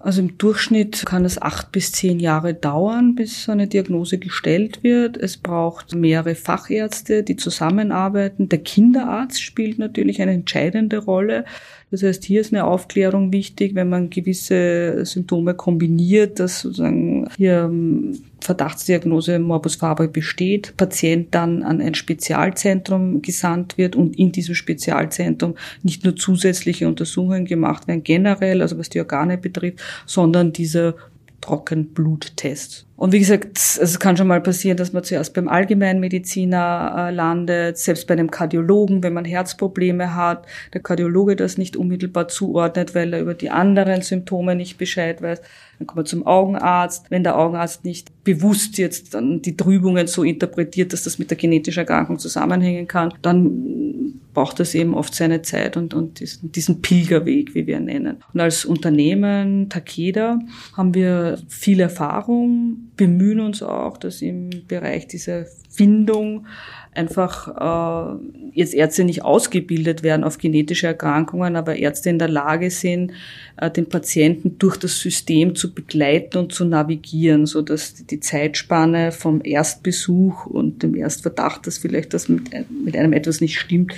Also 0.04 0.20
im 0.20 0.36
Durchschnitt 0.36 1.06
kann 1.06 1.24
es 1.24 1.40
acht 1.40 1.72
bis 1.72 1.90
zehn 1.90 2.20
Jahre 2.20 2.52
dauern, 2.52 3.14
bis 3.14 3.48
eine 3.48 3.66
Diagnose 3.66 4.18
gestellt 4.18 4.82
wird. 4.82 5.16
Es 5.16 5.38
braucht 5.38 5.94
mehrere 5.94 6.34
Fachärzte, 6.34 7.22
die 7.22 7.36
zusammenarbeiten. 7.36 8.50
Der 8.50 8.58
Kinderarzt 8.58 9.42
spielt 9.42 9.78
natürlich 9.78 10.20
eine 10.20 10.32
entscheidende 10.32 10.98
Rolle. 10.98 11.46
Das 11.94 12.02
heißt, 12.02 12.24
hier 12.24 12.40
ist 12.40 12.52
eine 12.52 12.64
Aufklärung 12.64 13.32
wichtig, 13.32 13.76
wenn 13.76 13.88
man 13.88 14.10
gewisse 14.10 15.06
Symptome 15.06 15.54
kombiniert, 15.54 16.40
dass 16.40 16.62
sozusagen 16.62 17.28
hier 17.36 17.68
ähm, 17.70 18.18
Verdachtsdiagnose 18.40 19.38
Morbus 19.38 19.76
Fabri 19.76 20.08
besteht, 20.08 20.76
Patient 20.76 21.32
dann 21.32 21.62
an 21.62 21.80
ein 21.80 21.94
Spezialzentrum 21.94 23.22
gesandt 23.22 23.78
wird 23.78 23.94
und 23.94 24.18
in 24.18 24.32
diesem 24.32 24.56
Spezialzentrum 24.56 25.54
nicht 25.84 26.02
nur 26.02 26.16
zusätzliche 26.16 26.88
Untersuchungen 26.88 27.44
gemacht 27.44 27.86
werden, 27.86 28.02
generell, 28.02 28.60
also 28.60 28.76
was 28.76 28.88
die 28.88 28.98
Organe 28.98 29.38
betrifft, 29.38 29.78
sondern 30.04 30.52
dieser 30.52 30.96
Trockenbluttest. 31.42 32.86
Und 32.96 33.12
wie 33.12 33.18
gesagt, 33.18 33.58
es 33.58 33.98
kann 33.98 34.16
schon 34.16 34.28
mal 34.28 34.40
passieren, 34.40 34.76
dass 34.76 34.92
man 34.92 35.02
zuerst 35.02 35.34
beim 35.34 35.48
Allgemeinmediziner 35.48 37.08
äh, 37.08 37.10
landet, 37.12 37.76
selbst 37.76 38.06
bei 38.06 38.14
einem 38.14 38.30
Kardiologen, 38.30 39.02
wenn 39.02 39.12
man 39.12 39.24
Herzprobleme 39.24 40.14
hat, 40.14 40.46
der 40.72 40.80
Kardiologe 40.80 41.34
das 41.34 41.58
nicht 41.58 41.76
unmittelbar 41.76 42.28
zuordnet, 42.28 42.94
weil 42.94 43.12
er 43.12 43.20
über 43.20 43.34
die 43.34 43.50
anderen 43.50 44.02
Symptome 44.02 44.54
nicht 44.54 44.78
Bescheid 44.78 45.20
weiß. 45.20 45.40
Dann 45.78 45.88
kommt 45.88 45.96
man 45.96 46.06
zum 46.06 46.24
Augenarzt. 46.24 47.10
Wenn 47.10 47.24
der 47.24 47.36
Augenarzt 47.36 47.84
nicht 47.84 48.12
bewusst 48.22 48.78
jetzt 48.78 49.14
dann 49.14 49.42
die 49.42 49.56
Trübungen 49.56 50.06
so 50.06 50.22
interpretiert, 50.22 50.92
dass 50.92 51.02
das 51.02 51.18
mit 51.18 51.30
der 51.30 51.36
genetischen 51.36 51.80
Erkrankung 51.80 52.20
zusammenhängen 52.20 52.86
kann, 52.86 53.12
dann 53.22 54.20
braucht 54.34 54.60
das 54.60 54.74
eben 54.74 54.94
oft 54.94 55.14
seine 55.14 55.42
Zeit 55.42 55.76
und, 55.76 55.94
und 55.94 56.20
diesen, 56.20 56.52
diesen 56.52 56.82
Pilgerweg, 56.82 57.54
wie 57.54 57.66
wir 57.66 57.78
ihn 57.78 57.86
nennen. 57.86 58.16
Und 58.32 58.40
als 58.40 58.64
Unternehmen 58.64 59.68
Takeda 59.68 60.38
haben 60.76 60.94
wir 60.94 61.38
viel 61.48 61.80
Erfahrung, 61.80 62.83
bemühen 62.96 63.40
uns 63.40 63.62
auch, 63.62 63.96
dass 63.96 64.22
im 64.22 64.50
Bereich 64.66 65.08
dieser 65.08 65.46
Findung 65.70 66.46
einfach 66.94 68.16
äh, 68.16 68.16
jetzt 68.52 68.74
Ärzte 68.74 69.04
nicht 69.04 69.24
ausgebildet 69.24 70.02
werden 70.02 70.24
auf 70.24 70.38
genetische 70.38 70.86
Erkrankungen, 70.86 71.56
aber 71.56 71.76
Ärzte 71.76 72.10
in 72.10 72.18
der 72.18 72.28
Lage 72.28 72.70
sind, 72.70 73.12
äh, 73.56 73.70
den 73.70 73.88
Patienten 73.88 74.58
durch 74.58 74.76
das 74.76 75.00
System 75.00 75.54
zu 75.54 75.74
begleiten 75.74 76.38
und 76.38 76.52
zu 76.52 76.64
navigieren, 76.64 77.46
so 77.46 77.62
dass 77.62 78.06
die 78.06 78.20
Zeitspanne 78.20 79.12
vom 79.12 79.40
Erstbesuch 79.44 80.46
und 80.46 80.82
dem 80.82 80.94
Erstverdacht, 80.94 81.66
dass 81.66 81.78
vielleicht 81.78 82.14
das 82.14 82.28
mit, 82.28 82.50
mit 82.84 82.96
einem 82.96 83.12
etwas 83.12 83.40
nicht 83.40 83.58
stimmt, 83.58 83.92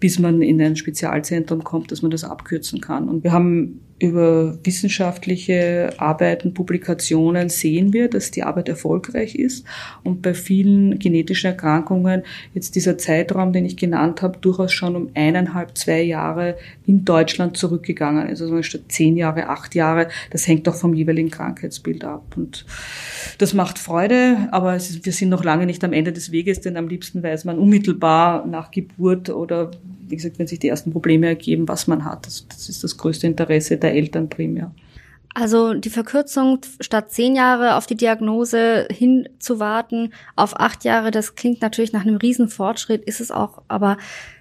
bis 0.00 0.18
man 0.18 0.42
in 0.42 0.60
ein 0.60 0.76
Spezialzentrum 0.76 1.64
kommt, 1.64 1.90
dass 1.90 2.02
man 2.02 2.10
das 2.10 2.24
abkürzen 2.24 2.80
kann. 2.80 3.08
Und 3.08 3.24
wir 3.24 3.32
haben 3.32 3.80
über 4.02 4.58
wissenschaftliche 4.64 5.94
Arbeiten, 5.98 6.54
Publikationen 6.54 7.48
sehen 7.48 7.92
wir, 7.92 8.08
dass 8.08 8.32
die 8.32 8.42
Arbeit 8.42 8.68
erfolgreich 8.68 9.36
ist 9.36 9.64
und 10.02 10.22
bei 10.22 10.34
vielen 10.34 10.98
genetischen 10.98 11.50
Erkrankungen 11.50 12.24
jetzt 12.54 12.74
dieser 12.74 12.98
Zeitraum, 12.98 13.52
den 13.52 13.64
ich 13.64 13.76
genannt 13.76 14.22
habe, 14.22 14.38
durchaus 14.38 14.72
schon 14.72 14.96
um 14.96 15.08
eineinhalb, 15.14 15.76
zwei 15.76 16.02
Jahre 16.02 16.56
in 16.86 17.04
Deutschland 17.04 17.56
zurückgegangen 17.56 18.28
ist. 18.28 18.42
Also 18.42 18.62
statt 18.62 18.82
zehn 18.88 19.16
Jahre, 19.16 19.48
acht 19.48 19.74
Jahre, 19.74 20.08
das 20.30 20.46
hängt 20.46 20.68
auch 20.68 20.74
vom 20.74 20.94
jeweiligen 20.94 21.30
Krankheitsbild 21.30 22.04
ab. 22.04 22.34
Und 22.36 22.64
das 23.38 23.54
macht 23.54 23.78
Freude, 23.78 24.48
aber 24.50 24.76
ist, 24.76 25.04
wir 25.04 25.12
sind 25.12 25.28
noch 25.28 25.44
lange 25.44 25.66
nicht 25.66 25.84
am 25.84 25.92
Ende 25.92 26.12
des 26.12 26.32
Weges, 26.32 26.60
denn 26.60 26.76
am 26.76 26.88
liebsten 26.88 27.22
weiß 27.22 27.44
man 27.44 27.58
unmittelbar 27.58 28.46
nach 28.46 28.70
Geburt 28.70 29.30
oder 29.30 29.70
wie 30.08 30.16
gesagt, 30.16 30.38
wenn 30.38 30.46
sich 30.46 30.58
die 30.58 30.68
ersten 30.68 30.92
Probleme 30.92 31.26
ergeben, 31.26 31.68
was 31.68 31.86
man 31.86 32.04
hat. 32.04 32.26
Das, 32.26 32.46
das 32.46 32.68
ist 32.68 32.84
das 32.84 32.98
größte 32.98 33.26
Interesse 33.26 33.78
der 33.78 33.94
Eltern 33.94 34.28
primär. 34.28 34.72
Also 35.34 35.74
die 35.74 35.90
Verkürzung 35.90 36.58
statt 36.80 37.10
zehn 37.10 37.34
Jahre 37.34 37.76
auf 37.76 37.86
die 37.86 37.96
Diagnose 37.96 38.86
hinzuwarten 38.90 40.12
auf 40.36 40.58
acht 40.60 40.84
Jahre, 40.84 41.10
das 41.10 41.34
klingt 41.34 41.62
natürlich 41.62 41.92
nach 41.92 42.02
einem 42.02 42.16
Riesenfortschritt, 42.16 43.02
ist 43.04 43.20
es 43.20 43.30
auch. 43.30 43.62
Aber 43.68 43.96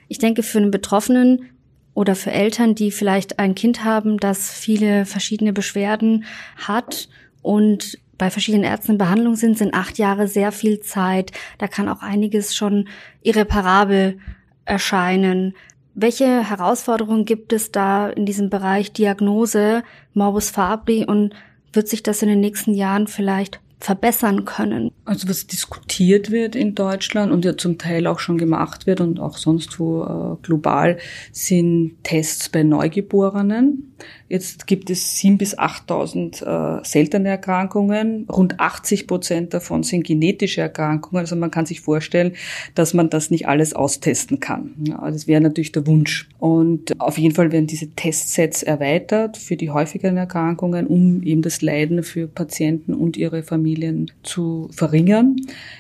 ich 0.08 0.18
denke, 0.18 0.44
für 0.44 0.58
einen 0.58 0.72
Betroffenen 0.72 1.50
oder 1.94 2.16
für 2.16 2.32
Eltern, 2.32 2.76
die 2.76 2.92
vielleicht 2.92 3.40
ein 3.40 3.56
Kind 3.56 3.84
haben, 3.84 4.18
das 4.18 4.52
viele 4.52 5.06
verschiedene 5.06 5.54
Beschwerden 5.54 6.26
hat 6.58 7.08
und 7.42 7.98
bei 8.18 8.30
verschiedenen 8.30 8.64
Ärzten 8.64 8.94
in 8.94 8.98
Behandlung 8.98 9.36
sind, 9.36 9.58
sind 9.58 9.74
acht 9.74 9.98
Jahre 9.98 10.28
sehr 10.28 10.52
viel 10.52 10.80
Zeit. 10.82 11.32
Da 11.58 11.68
kann 11.68 11.90
auch 11.90 12.02
einiges 12.02 12.56
schon 12.56 12.88
irreparabel 13.24 14.20
erscheinen. 14.66 15.56
Welche 15.94 16.50
Herausforderungen 16.50 17.26
gibt 17.26 17.54
es 17.54 17.72
da 17.72 18.10
in 18.10 18.26
diesem 18.26 18.50
Bereich 18.50 18.94
Diagnose, 18.94 19.84
Morbus 20.14 20.50
Fabri 20.50 21.06
und 21.06 21.34
wird 21.74 21.88
sich 21.88 22.04
das 22.04 22.22
in 22.22 22.30
den 22.30 22.40
nächsten 22.40 22.74
Jahren 22.74 23.08
vielleicht 23.08 23.60
verbessern 23.80 24.46
können? 24.46 24.92
Also 25.06 25.28
was 25.28 25.48
diskutiert 25.48 26.32
wird 26.32 26.56
in 26.56 26.76
Deutschland 26.76 27.32
und 27.32 27.44
ja 27.44 27.58
zum 27.58 27.78
Teil 27.78 28.08
auch 28.08 28.20
schon 28.20 28.38
gemacht 28.38 28.88
wird 28.88 29.02
und 29.02 29.20
auch 29.20 29.38
sonst 29.38 29.80
wo 29.80 30.04
äh, 30.04 30.42
global, 30.44 30.98
sind 31.32 31.96
Tests 32.04 32.50
bei 32.50 32.64
Neugeborenen. 32.64 33.91
Jetzt 34.30 34.66
gibt 34.66 34.90
es 34.90 35.18
sieben 35.18 35.38
bis 35.38 35.58
8.000 35.58 36.80
äh, 36.80 36.86
seltene 36.86 37.30
Erkrankungen. 37.30 38.26
Rund 38.32 38.60
80 38.60 39.08
Prozent 39.08 39.54
davon 39.54 39.84
sind 39.84 40.06
genetische 40.06 40.62
Erkrankungen. 40.62 41.20
Also 41.20 41.36
man 41.36 41.52
kann 41.52 41.66
sich 41.66 41.82
vorstellen, 41.82 42.34
dass 42.74 42.94
man 42.94 43.10
das 43.10 43.30
nicht 43.30 43.48
alles 43.48 43.74
austesten 43.74 44.40
kann. 44.40 44.74
Ja, 44.88 45.10
das 45.12 45.28
wäre 45.28 45.42
natürlich 45.42 45.74
der 45.74 45.86
Wunsch. 45.86 46.30
Und 46.40 47.00
auf 47.00 47.18
jeden 47.18 47.36
Fall 47.36 47.52
werden 47.52 47.68
diese 47.68 47.90
Testsets 47.90 48.64
erweitert 48.64 49.38
für 49.38 49.58
die 49.58 49.70
häufigeren 49.70 50.18
Erkrankungen, 50.18 50.88
um 50.88 51.24
eben 51.24 51.42
das 51.42 51.62
Leiden 51.62 52.04
für 52.04 52.28
Patienten 52.28 52.94
und 52.94 53.18
ihre 53.18 53.44
Familien 53.44 54.12
zu 54.24 54.70
verringern. 54.72 55.36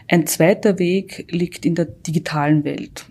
Ein 0.09 0.27
zweiter 0.27 0.77
Weg 0.77 1.31
liegt 1.31 1.65
in 1.65 1.75
der 1.75 1.85
digitalen 1.85 2.63
Welt 2.63 3.05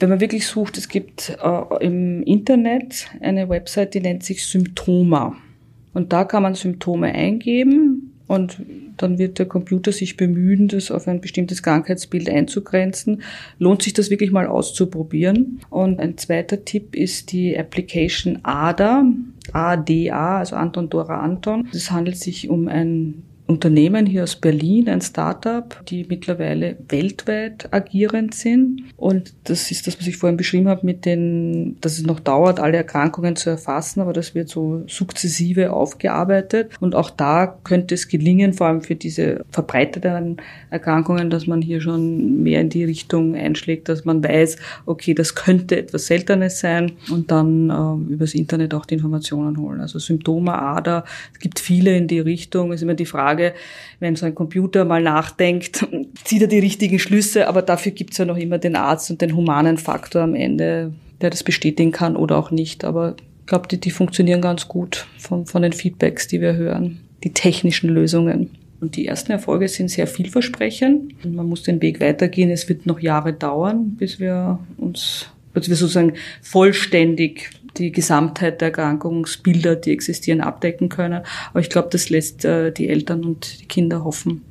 wenn 0.00 0.08
man 0.08 0.20
wirklich 0.20 0.46
sucht, 0.46 0.78
es 0.78 0.88
gibt 0.88 1.36
äh, 1.42 1.84
im 1.84 2.22
Internet 2.22 3.06
eine 3.20 3.48
Website, 3.48 3.94
die 3.94 4.00
nennt 4.00 4.24
sich 4.24 4.44
Symptoma. 4.46 5.36
Und 5.92 6.12
da 6.12 6.24
kann 6.24 6.42
man 6.42 6.54
Symptome 6.54 7.12
eingeben 7.12 8.12
und 8.26 8.62
dann 8.96 9.18
wird 9.18 9.38
der 9.38 9.46
Computer 9.46 9.92
sich 9.92 10.16
bemühen, 10.16 10.68
das 10.68 10.90
auf 10.90 11.08
ein 11.08 11.20
bestimmtes 11.20 11.62
Krankheitsbild 11.62 12.30
einzugrenzen. 12.30 13.22
Lohnt 13.58 13.82
sich 13.82 13.92
das 13.92 14.08
wirklich 14.08 14.30
mal 14.30 14.46
auszuprobieren. 14.46 15.60
Und 15.68 15.98
ein 15.98 16.16
zweiter 16.16 16.64
Tipp 16.64 16.94
ist 16.94 17.32
die 17.32 17.58
Application 17.58 18.38
ADA, 18.42 19.04
ADA, 19.52 20.38
also 20.38 20.54
Anton 20.56 20.88
Dora 20.90 21.20
Anton. 21.20 21.68
Es 21.72 21.90
handelt 21.90 22.18
sich 22.18 22.48
um 22.48 22.68
ein 22.68 23.24
Unternehmen 23.50 24.06
hier 24.06 24.22
aus 24.22 24.36
Berlin, 24.36 24.88
ein 24.88 25.00
Startup, 25.00 25.84
die 25.88 26.06
mittlerweile 26.08 26.76
weltweit 26.88 27.68
agierend 27.72 28.32
sind. 28.32 28.84
Und 28.96 29.34
das 29.44 29.72
ist 29.72 29.88
das, 29.88 29.98
was 29.98 30.06
ich 30.06 30.16
vorhin 30.16 30.36
beschrieben 30.36 30.68
habe, 30.68 30.86
mit 30.86 31.04
den, 31.04 31.76
dass 31.80 31.98
es 31.98 32.06
noch 32.06 32.20
dauert, 32.20 32.60
alle 32.60 32.76
Erkrankungen 32.76 33.34
zu 33.34 33.50
erfassen, 33.50 34.00
aber 34.00 34.12
das 34.12 34.36
wird 34.36 34.48
so 34.48 34.84
sukzessive 34.86 35.72
aufgearbeitet. 35.72 36.70
Und 36.78 36.94
auch 36.94 37.10
da 37.10 37.58
könnte 37.64 37.96
es 37.96 38.06
gelingen, 38.06 38.52
vor 38.52 38.68
allem 38.68 38.82
für 38.82 38.94
diese 38.94 39.44
verbreiteten 39.50 40.36
Erkrankungen, 40.70 41.28
dass 41.28 41.48
man 41.48 41.60
hier 41.60 41.80
schon 41.80 42.44
mehr 42.44 42.60
in 42.60 42.70
die 42.70 42.84
Richtung 42.84 43.34
einschlägt, 43.34 43.88
dass 43.88 44.04
man 44.04 44.22
weiß, 44.22 44.58
okay, 44.86 45.12
das 45.12 45.34
könnte 45.34 45.76
etwas 45.76 46.06
Seltenes 46.06 46.60
sein 46.60 46.92
und 47.10 47.32
dann 47.32 47.70
äh, 47.70 48.12
übers 48.12 48.34
Internet 48.34 48.74
auch 48.74 48.86
die 48.86 48.94
Informationen 48.94 49.56
holen. 49.58 49.80
Also 49.80 49.98
Symptome, 49.98 50.56
Ader, 50.56 51.04
es 51.32 51.40
gibt 51.40 51.58
viele 51.58 51.96
in 51.96 52.06
die 52.06 52.20
Richtung. 52.20 52.72
Ist 52.72 52.82
immer 52.82 52.94
die 52.94 53.06
Frage, 53.06 53.39
Frage, 53.40 53.54
wenn 53.98 54.16
so 54.16 54.26
ein 54.26 54.34
Computer 54.34 54.84
mal 54.84 55.02
nachdenkt, 55.02 55.86
zieht 56.24 56.42
er 56.42 56.48
die 56.48 56.58
richtigen 56.58 56.98
Schlüsse, 56.98 57.48
aber 57.48 57.62
dafür 57.62 57.92
gibt 57.92 58.12
es 58.12 58.18
ja 58.18 58.24
noch 58.24 58.36
immer 58.36 58.58
den 58.58 58.76
Arzt 58.76 59.10
und 59.10 59.20
den 59.20 59.34
humanen 59.34 59.78
Faktor 59.78 60.22
am 60.22 60.34
Ende, 60.34 60.92
der 61.20 61.30
das 61.30 61.42
bestätigen 61.42 61.92
kann 61.92 62.16
oder 62.16 62.36
auch 62.36 62.50
nicht. 62.50 62.84
Aber 62.84 63.16
ich 63.40 63.46
glaube, 63.46 63.68
die, 63.68 63.80
die 63.80 63.90
funktionieren 63.90 64.40
ganz 64.40 64.68
gut 64.68 65.06
von, 65.18 65.46
von 65.46 65.62
den 65.62 65.72
Feedbacks, 65.72 66.28
die 66.28 66.40
wir 66.40 66.54
hören, 66.54 67.00
die 67.24 67.32
technischen 67.32 67.90
Lösungen. 67.90 68.50
Und 68.80 68.96
die 68.96 69.06
ersten 69.06 69.32
Erfolge 69.32 69.68
sind 69.68 69.90
sehr 69.90 70.06
vielversprechend. 70.06 71.22
Man 71.26 71.46
muss 71.46 71.62
den 71.62 71.82
Weg 71.82 72.00
weitergehen. 72.00 72.50
Es 72.50 72.66
wird 72.70 72.86
noch 72.86 73.00
Jahre 73.00 73.34
dauern, 73.34 73.96
bis 73.98 74.18
wir 74.18 74.58
uns, 74.78 75.30
bis 75.52 75.68
wir 75.68 75.76
sozusagen 75.76 76.14
vollständig 76.42 77.50
die 77.76 77.92
Gesamtheit 77.92 78.60
der 78.60 78.68
Erkrankungsbilder, 78.68 79.76
die 79.76 79.92
existieren, 79.92 80.40
abdecken 80.40 80.88
können. 80.88 81.22
Aber 81.50 81.60
ich 81.60 81.70
glaube, 81.70 81.88
das 81.90 82.10
lässt 82.10 82.44
äh, 82.44 82.72
die 82.72 82.88
Eltern 82.88 83.24
und 83.24 83.60
die 83.60 83.66
Kinder 83.66 84.04
hoffen. 84.04 84.42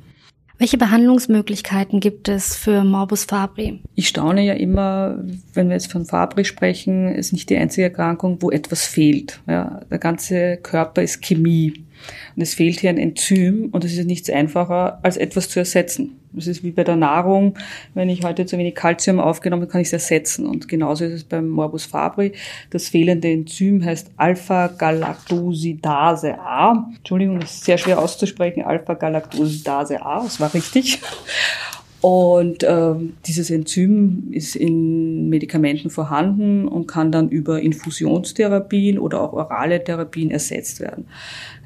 Welche 0.60 0.76
Behandlungsmöglichkeiten 0.76 2.00
gibt 2.00 2.28
es 2.28 2.54
für 2.54 2.84
Morbus 2.84 3.24
Fabri? 3.24 3.80
Ich 3.94 4.08
staune 4.08 4.44
ja 4.44 4.52
immer, 4.52 5.18
wenn 5.54 5.68
wir 5.68 5.74
jetzt 5.74 5.90
von 5.90 6.04
Fabri 6.04 6.44
sprechen, 6.44 7.08
ist 7.14 7.32
nicht 7.32 7.48
die 7.48 7.56
einzige 7.56 7.84
Erkrankung, 7.84 8.42
wo 8.42 8.50
etwas 8.50 8.86
fehlt. 8.86 9.40
Ja, 9.48 9.80
der 9.90 9.98
ganze 9.98 10.58
Körper 10.58 11.02
ist 11.02 11.22
Chemie. 11.22 11.86
Und 12.36 12.42
es 12.42 12.52
fehlt 12.52 12.80
hier 12.80 12.90
ein 12.90 12.98
Enzym 12.98 13.70
und 13.72 13.86
es 13.86 13.96
ist 13.96 14.04
nichts 14.04 14.28
einfacher, 14.28 15.00
als 15.02 15.16
etwas 15.16 15.48
zu 15.48 15.60
ersetzen. 15.60 16.19
Das 16.32 16.46
ist 16.46 16.62
wie 16.62 16.70
bei 16.70 16.84
der 16.84 16.94
Nahrung. 16.96 17.58
Wenn 17.94 18.08
ich 18.08 18.22
heute 18.22 18.46
zu 18.46 18.56
wenig 18.56 18.76
Kalzium 18.76 19.18
aufgenommen 19.18 19.62
habe, 19.62 19.72
kann 19.72 19.80
ich 19.80 19.88
es 19.88 19.92
ersetzen. 19.92 20.46
Und 20.46 20.68
genauso 20.68 21.04
ist 21.04 21.12
es 21.12 21.24
beim 21.24 21.48
Morbus 21.48 21.86
Fabri. 21.86 22.34
Das 22.70 22.88
fehlende 22.88 23.28
Enzym 23.28 23.84
heißt 23.84 24.12
Alpha-Galactosidase 24.16 26.38
A. 26.38 26.86
Entschuldigung, 26.96 27.40
das 27.40 27.54
ist 27.54 27.64
sehr 27.64 27.78
schwer 27.78 27.98
auszusprechen. 27.98 28.62
Alpha-Galactosidase 28.62 30.00
A, 30.02 30.22
das 30.22 30.38
war 30.40 30.54
richtig. 30.54 31.00
Und 32.00 32.62
äh, 32.62 32.94
dieses 33.26 33.50
Enzym 33.50 34.28
ist 34.30 34.56
in 34.56 35.28
Medikamenten 35.28 35.90
vorhanden 35.90 36.66
und 36.66 36.86
kann 36.86 37.12
dann 37.12 37.28
über 37.28 37.60
Infusionstherapien 37.60 38.98
oder 38.98 39.20
auch 39.20 39.34
orale 39.34 39.84
Therapien 39.84 40.30
ersetzt 40.30 40.80
werden. 40.80 41.04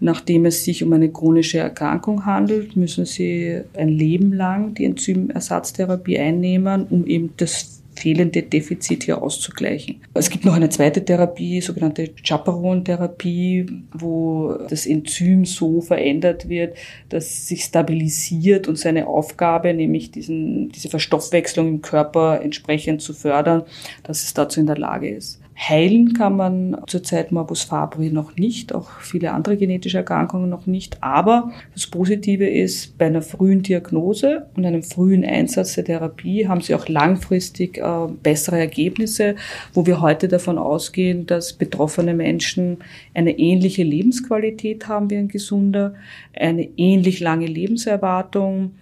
Nachdem 0.01 0.45
es 0.45 0.65
sich 0.65 0.83
um 0.83 0.93
eine 0.93 1.11
chronische 1.11 1.59
Erkrankung 1.59 2.27
handelt, 2.27 2.77
müssen 2.77 3.05
Sie 3.05 3.61
ein 3.77 3.89
Leben 3.89 4.33
lang 4.33 4.75
die 4.75 4.87
Enzymersatztherapie 4.87 6.19
einnehmen, 6.19 6.87
um 6.91 7.07
eben 7.07 7.31
das 7.37 7.84
fehlende 7.95 8.43
Defizit 8.43 9.05
hier 9.05 9.23
auszugleichen. 9.23 10.03
Es 10.15 10.31
gibt 10.31 10.45
noch 10.45 10.55
eine 10.55 10.69
zweite 10.69 11.05
Therapie, 11.05 11.61
sogenannte 11.61 12.11
Chaperon-Therapie, 12.23 13.67
wo 13.93 14.55
das 14.69 14.87
Enzym 14.87 15.45
so 15.45 15.81
verändert 15.81 16.49
wird, 16.49 16.77
dass 17.09 17.27
es 17.27 17.49
sich 17.49 17.65
stabilisiert 17.65 18.69
und 18.69 18.79
seine 18.79 19.07
Aufgabe, 19.07 19.73
nämlich 19.75 20.11
diesen, 20.11 20.71
diese 20.71 20.89
Verstoffwechslung 20.89 21.69
im 21.69 21.83
Körper 21.83 22.41
entsprechend 22.43 23.03
zu 23.03 23.13
fördern, 23.13 23.63
dass 24.03 24.25
es 24.25 24.35
dazu 24.35 24.61
in 24.61 24.67
der 24.67 24.79
Lage 24.79 25.09
ist. 25.09 25.44
Heilen 25.57 26.15
kann 26.15 26.37
man 26.37 26.77
zurzeit 26.89 27.31
Morbus 27.31 27.63
Fabri 27.63 28.11
noch 28.11 28.37
nicht, 28.37 28.75
auch 28.75 28.91
viele 29.01 29.33
andere 29.33 29.57
genetische 29.57 29.99
Erkrankungen 29.99 30.51
noch 30.51 30.67
nicht. 30.67 31.01
Aber 31.01 31.53
das 31.75 31.87
Positive 31.87 32.49
ist, 32.49 32.99
bei 32.99 33.07
einer 33.07 33.23
frühen 33.23 33.63
Diagnose 33.63 34.47
und 34.57 34.67
einem 34.67 34.83
frühen 34.83 35.25
Einsatz 35.25 35.75
der 35.75 35.85
Therapie 35.85 36.49
haben 36.49 36.61
sie 36.61 36.75
auch 36.75 36.89
langfristig 36.89 37.79
äh, 37.79 38.07
bessere 38.23 38.59
Ergebnisse, 38.59 39.37
wo 39.73 39.87
wir 39.87 40.01
heute 40.01 40.27
davon 40.27 40.59
ausgehen, 40.59 41.25
dass 41.27 41.53
betroffene 41.53 42.15
Menschen 42.15 42.79
eine 43.15 43.39
ähnliche 43.39 43.85
Lebensqualität 43.85 44.89
haben 44.89 45.09
wie 45.09 45.17
ein 45.17 45.29
gesunder, 45.29 45.95
eine 46.37 46.69
ähnlich 46.77 47.21
lange 47.21 47.47
Lebenserwartung 47.47 48.73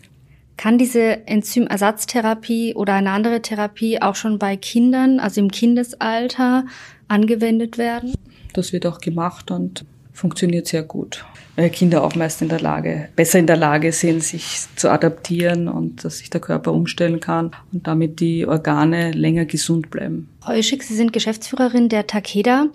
kann 0.56 0.78
diese 0.78 1.26
Enzymersatztherapie 1.26 2.74
oder 2.74 2.94
eine 2.94 3.10
andere 3.10 3.42
Therapie 3.42 4.00
auch 4.00 4.14
schon 4.14 4.38
bei 4.38 4.56
Kindern, 4.56 5.20
also 5.20 5.40
im 5.40 5.50
Kindesalter, 5.50 6.64
angewendet 7.08 7.78
werden? 7.78 8.14
Das 8.52 8.72
wird 8.72 8.86
auch 8.86 8.98
gemacht 8.98 9.50
und 9.50 9.84
funktioniert 10.12 10.68
sehr 10.68 10.82
gut. 10.82 11.24
Weil 11.56 11.68
Kinder 11.68 12.02
auch 12.02 12.14
meist 12.14 12.40
in 12.40 12.48
der 12.48 12.60
Lage, 12.60 13.08
besser 13.14 13.38
in 13.38 13.46
der 13.46 13.56
Lage 13.56 13.92
sind, 13.92 14.22
sich 14.22 14.66
zu 14.76 14.90
adaptieren 14.90 15.68
und 15.68 16.04
dass 16.04 16.18
sich 16.18 16.30
der 16.30 16.40
Körper 16.40 16.72
umstellen 16.72 17.20
kann 17.20 17.50
und 17.72 17.86
damit 17.86 18.20
die 18.20 18.46
Organe 18.46 19.12
länger 19.12 19.44
gesund 19.44 19.90
bleiben. 19.90 20.28
Frau 20.40 20.52
Ischik, 20.52 20.82
Sie 20.82 20.94
sind 20.94 21.12
Geschäftsführerin 21.12 21.88
der 21.88 22.06
Takeda. 22.06 22.68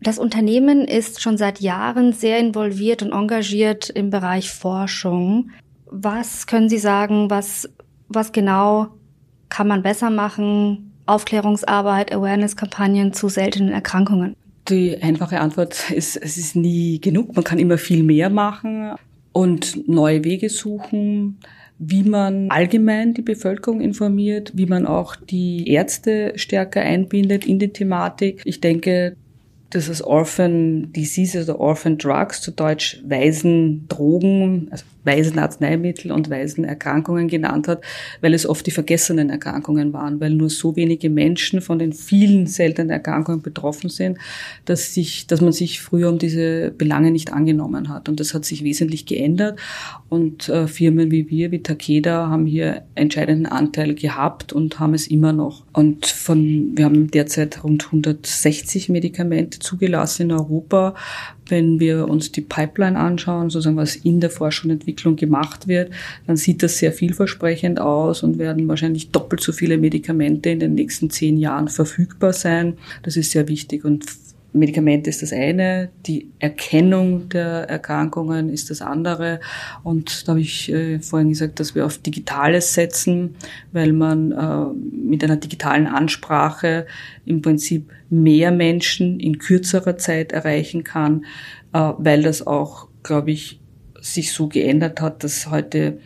Das 0.00 0.18
Unternehmen 0.18 0.86
ist 0.86 1.20
schon 1.20 1.36
seit 1.36 1.60
Jahren 1.60 2.12
sehr 2.12 2.38
involviert 2.38 3.02
und 3.02 3.12
engagiert 3.12 3.90
im 3.90 4.10
Bereich 4.10 4.50
Forschung. 4.50 5.50
Was 5.86 6.46
können 6.46 6.68
Sie 6.68 6.78
sagen, 6.78 7.30
was, 7.30 7.68
was 8.08 8.32
genau 8.32 8.88
kann 9.48 9.68
man 9.68 9.82
besser 9.82 10.10
machen? 10.10 10.92
Aufklärungsarbeit, 11.06 12.12
Awareness-Kampagnen 12.12 13.12
zu 13.12 13.28
seltenen 13.28 13.72
Erkrankungen? 13.72 14.36
Die 14.68 14.96
einfache 15.02 15.40
Antwort 15.40 15.90
ist, 15.90 16.16
es 16.16 16.38
ist 16.38 16.56
nie 16.56 17.00
genug. 17.00 17.34
Man 17.34 17.44
kann 17.44 17.58
immer 17.58 17.76
viel 17.76 18.02
mehr 18.02 18.30
machen 18.30 18.92
und 19.32 19.86
neue 19.86 20.24
Wege 20.24 20.48
suchen, 20.48 21.38
wie 21.78 22.04
man 22.04 22.50
allgemein 22.50 23.12
die 23.12 23.22
Bevölkerung 23.22 23.80
informiert, 23.80 24.52
wie 24.54 24.66
man 24.66 24.86
auch 24.86 25.16
die 25.16 25.68
Ärzte 25.68 26.32
stärker 26.36 26.80
einbindet 26.80 27.44
in 27.46 27.58
die 27.58 27.72
Thematik. 27.72 28.40
Ich 28.44 28.60
denke, 28.60 29.16
dass 29.70 29.88
es 29.88 30.02
Orphan 30.02 30.92
Diseases 30.92 31.48
oder 31.48 31.58
Orphan 31.58 31.98
Drugs, 31.98 32.40
zu 32.40 32.52
Deutsch 32.52 33.02
Waisen 33.06 33.86
Drogen, 33.88 34.68
also 34.70 34.84
Waisenarzneimittel 35.04 36.10
und 36.12 36.30
Waisenerkrankungen 36.30 37.28
genannt 37.28 37.68
hat, 37.68 37.82
weil 38.20 38.34
es 38.34 38.46
oft 38.46 38.66
die 38.66 38.70
vergessenen 38.70 39.30
Erkrankungen 39.30 39.92
waren, 39.92 40.20
weil 40.20 40.30
nur 40.30 40.50
so 40.50 40.76
wenige 40.76 41.10
Menschen 41.10 41.60
von 41.60 41.78
den 41.78 41.92
vielen 41.92 42.46
seltenen 42.46 42.90
Erkrankungen 42.90 43.42
betroffen 43.42 43.90
sind, 43.90 44.18
dass 44.64 44.94
sich, 44.94 45.26
dass 45.26 45.40
man 45.40 45.52
sich 45.52 45.80
früher 45.80 46.08
um 46.08 46.18
diese 46.18 46.72
Belange 46.76 47.10
nicht 47.10 47.32
angenommen 47.32 47.88
hat. 47.88 48.08
Und 48.08 48.20
das 48.20 48.34
hat 48.34 48.44
sich 48.44 48.64
wesentlich 48.64 49.06
geändert. 49.06 49.58
Und 50.08 50.48
äh, 50.48 50.66
Firmen 50.66 51.10
wie 51.10 51.28
wir, 51.28 51.50
wie 51.50 51.62
Takeda, 51.62 52.28
haben 52.28 52.46
hier 52.46 52.82
entscheidenden 52.94 53.46
Anteil 53.46 53.94
gehabt 53.94 54.52
und 54.52 54.78
haben 54.78 54.94
es 54.94 55.06
immer 55.06 55.32
noch. 55.32 55.64
Und 55.72 56.06
von, 56.06 56.72
wir 56.76 56.84
haben 56.84 57.10
derzeit 57.10 57.64
rund 57.64 57.86
160 57.86 58.88
Medikamente 58.88 59.58
zugelassen 59.58 60.22
in 60.22 60.32
Europa 60.32 60.94
wenn 61.48 61.80
wir 61.80 62.08
uns 62.08 62.32
die 62.32 62.40
Pipeline 62.40 62.98
anschauen, 62.98 63.50
sozusagen 63.50 63.76
was 63.76 63.96
in 63.96 64.20
der 64.20 64.30
Forschung 64.30 64.70
und 64.70 64.78
Entwicklung 64.78 65.16
gemacht 65.16 65.68
wird, 65.68 65.90
dann 66.26 66.36
sieht 66.36 66.62
das 66.62 66.78
sehr 66.78 66.92
vielversprechend 66.92 67.80
aus 67.80 68.22
und 68.22 68.38
werden 68.38 68.66
wahrscheinlich 68.68 69.10
doppelt 69.10 69.42
so 69.42 69.52
viele 69.52 69.78
Medikamente 69.78 70.50
in 70.50 70.60
den 70.60 70.74
nächsten 70.74 71.10
zehn 71.10 71.36
Jahren 71.36 71.68
verfügbar 71.68 72.32
sein. 72.32 72.74
Das 73.02 73.16
ist 73.16 73.30
sehr 73.30 73.48
wichtig 73.48 73.84
und 73.84 74.04
Medikamente 74.54 75.10
ist 75.10 75.20
das 75.20 75.32
eine, 75.32 75.90
die 76.06 76.30
Erkennung 76.38 77.28
der 77.28 77.68
Erkrankungen 77.68 78.48
ist 78.48 78.70
das 78.70 78.82
andere. 78.82 79.40
Und 79.82 80.28
da 80.28 80.32
habe 80.32 80.40
ich 80.40 80.72
äh, 80.72 81.00
vorhin 81.00 81.30
gesagt, 81.30 81.58
dass 81.58 81.74
wir 81.74 81.84
auf 81.84 81.98
Digitales 81.98 82.72
setzen, 82.72 83.34
weil 83.72 83.92
man 83.92 84.30
äh, 84.30 84.66
mit 84.96 85.24
einer 85.24 85.36
digitalen 85.36 85.88
Ansprache 85.88 86.86
im 87.26 87.42
Prinzip 87.42 87.90
mehr 88.10 88.52
Menschen 88.52 89.18
in 89.18 89.38
kürzerer 89.38 89.96
Zeit 89.96 90.30
erreichen 90.30 90.84
kann, 90.84 91.24
äh, 91.72 91.92
weil 91.98 92.22
das 92.22 92.46
auch, 92.46 92.86
glaube 93.02 93.32
ich, 93.32 93.60
sich 94.00 94.32
so 94.32 94.46
geändert 94.46 95.00
hat, 95.00 95.24
dass 95.24 95.50
heute 95.50 95.98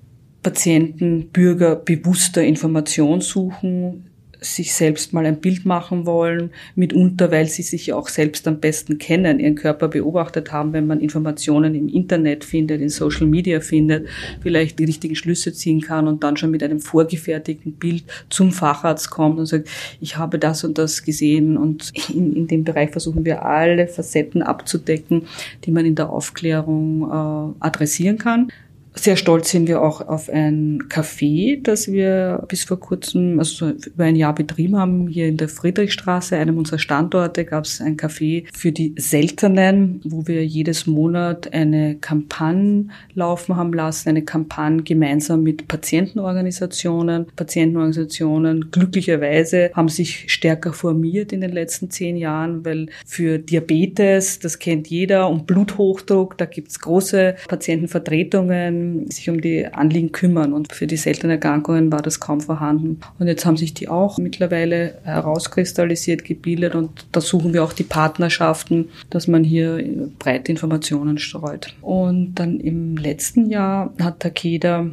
Patienten, 0.42 1.28
Bürger 1.28 1.76
bewusster 1.76 2.42
Information 2.42 3.20
suchen, 3.20 4.07
sich 4.40 4.74
selbst 4.74 5.12
mal 5.12 5.26
ein 5.26 5.40
Bild 5.40 5.66
machen 5.66 6.06
wollen, 6.06 6.50
mitunter, 6.74 7.30
weil 7.30 7.46
sie 7.46 7.62
sich 7.62 7.92
auch 7.92 8.08
selbst 8.08 8.46
am 8.46 8.60
besten 8.60 8.98
kennen, 8.98 9.40
ihren 9.40 9.54
Körper 9.54 9.88
beobachtet 9.88 10.52
haben, 10.52 10.72
wenn 10.72 10.86
man 10.86 11.00
Informationen 11.00 11.74
im 11.74 11.88
Internet 11.88 12.44
findet, 12.44 12.80
in 12.80 12.88
Social 12.88 13.26
Media 13.26 13.60
findet, 13.60 14.08
vielleicht 14.40 14.78
die 14.78 14.84
richtigen 14.84 15.16
Schlüsse 15.16 15.52
ziehen 15.52 15.80
kann 15.80 16.06
und 16.06 16.22
dann 16.22 16.36
schon 16.36 16.50
mit 16.50 16.62
einem 16.62 16.80
vorgefertigten 16.80 17.72
Bild 17.72 18.04
zum 18.30 18.52
Facharzt 18.52 19.10
kommt 19.10 19.38
und 19.38 19.46
sagt, 19.46 19.68
ich 20.00 20.16
habe 20.16 20.38
das 20.38 20.64
und 20.64 20.78
das 20.78 21.02
gesehen 21.02 21.56
und 21.56 21.92
in, 22.14 22.34
in 22.34 22.46
dem 22.46 22.64
Bereich 22.64 22.90
versuchen 22.90 23.24
wir 23.24 23.44
alle 23.44 23.88
Facetten 23.88 24.42
abzudecken, 24.42 25.22
die 25.64 25.70
man 25.70 25.84
in 25.84 25.94
der 25.94 26.10
Aufklärung 26.10 27.02
äh, 27.02 27.64
adressieren 27.64 28.18
kann. 28.18 28.52
Sehr 28.94 29.16
stolz 29.16 29.50
sind 29.50 29.68
wir 29.68 29.80
auch 29.82 30.00
auf 30.00 30.28
ein 30.28 30.82
Café, 30.88 31.62
das 31.62 31.90
wir 31.90 32.44
bis 32.48 32.64
vor 32.64 32.80
kurzem, 32.80 33.38
also 33.38 33.70
über 33.70 34.04
ein 34.04 34.16
Jahr 34.16 34.34
betrieben 34.34 34.76
haben. 34.76 35.08
Hier 35.08 35.28
in 35.28 35.36
der 35.36 35.48
Friedrichstraße, 35.48 36.36
einem 36.36 36.58
unserer 36.58 36.78
Standorte, 36.78 37.44
gab 37.44 37.64
es 37.64 37.80
ein 37.80 37.96
Café 37.96 38.46
für 38.52 38.72
die 38.72 38.94
Seltenen, 38.98 40.00
wo 40.04 40.26
wir 40.26 40.44
jedes 40.44 40.86
Monat 40.86 41.52
eine 41.52 41.96
Kampagne 41.96 42.88
laufen 43.14 43.56
haben 43.56 43.72
lassen, 43.72 44.08
eine 44.08 44.24
Kampagne 44.24 44.82
gemeinsam 44.82 45.42
mit 45.42 45.68
Patientenorganisationen. 45.68 47.26
Patientenorganisationen 47.36 48.70
glücklicherweise 48.70 49.70
haben 49.74 49.88
sich 49.88 50.32
stärker 50.32 50.72
formiert 50.72 51.32
in 51.32 51.40
den 51.40 51.52
letzten 51.52 51.90
zehn 51.90 52.16
Jahren, 52.16 52.64
weil 52.64 52.86
für 53.06 53.38
Diabetes, 53.38 54.38
das 54.40 54.58
kennt 54.58 54.88
jeder, 54.88 55.28
und 55.28 55.46
Bluthochdruck, 55.46 56.36
da 56.38 56.46
gibt's 56.46 56.80
große 56.80 57.36
Patientenvertretungen 57.48 58.87
sich 59.08 59.28
um 59.30 59.40
die 59.40 59.66
Anliegen 59.66 60.12
kümmern. 60.12 60.52
Und 60.52 60.72
für 60.72 60.86
die 60.86 60.96
seltenen 60.96 61.32
Erkrankungen 61.32 61.92
war 61.92 62.02
das 62.02 62.20
kaum 62.20 62.40
vorhanden. 62.40 63.00
Und 63.18 63.26
jetzt 63.26 63.44
haben 63.46 63.56
sich 63.56 63.74
die 63.74 63.88
auch 63.88 64.18
mittlerweile 64.18 64.98
herauskristallisiert, 65.04 66.24
gebildet 66.24 66.74
und 66.74 67.06
da 67.12 67.20
suchen 67.20 67.52
wir 67.52 67.64
auch 67.64 67.72
die 67.72 67.84
Partnerschaften, 67.84 68.88
dass 69.10 69.28
man 69.28 69.44
hier 69.44 69.82
breite 70.18 70.52
Informationen 70.52 71.18
streut. 71.18 71.74
Und 71.80 72.34
dann 72.34 72.60
im 72.60 72.96
letzten 72.96 73.50
Jahr 73.50 73.92
hat 74.00 74.20
Takeda 74.20 74.90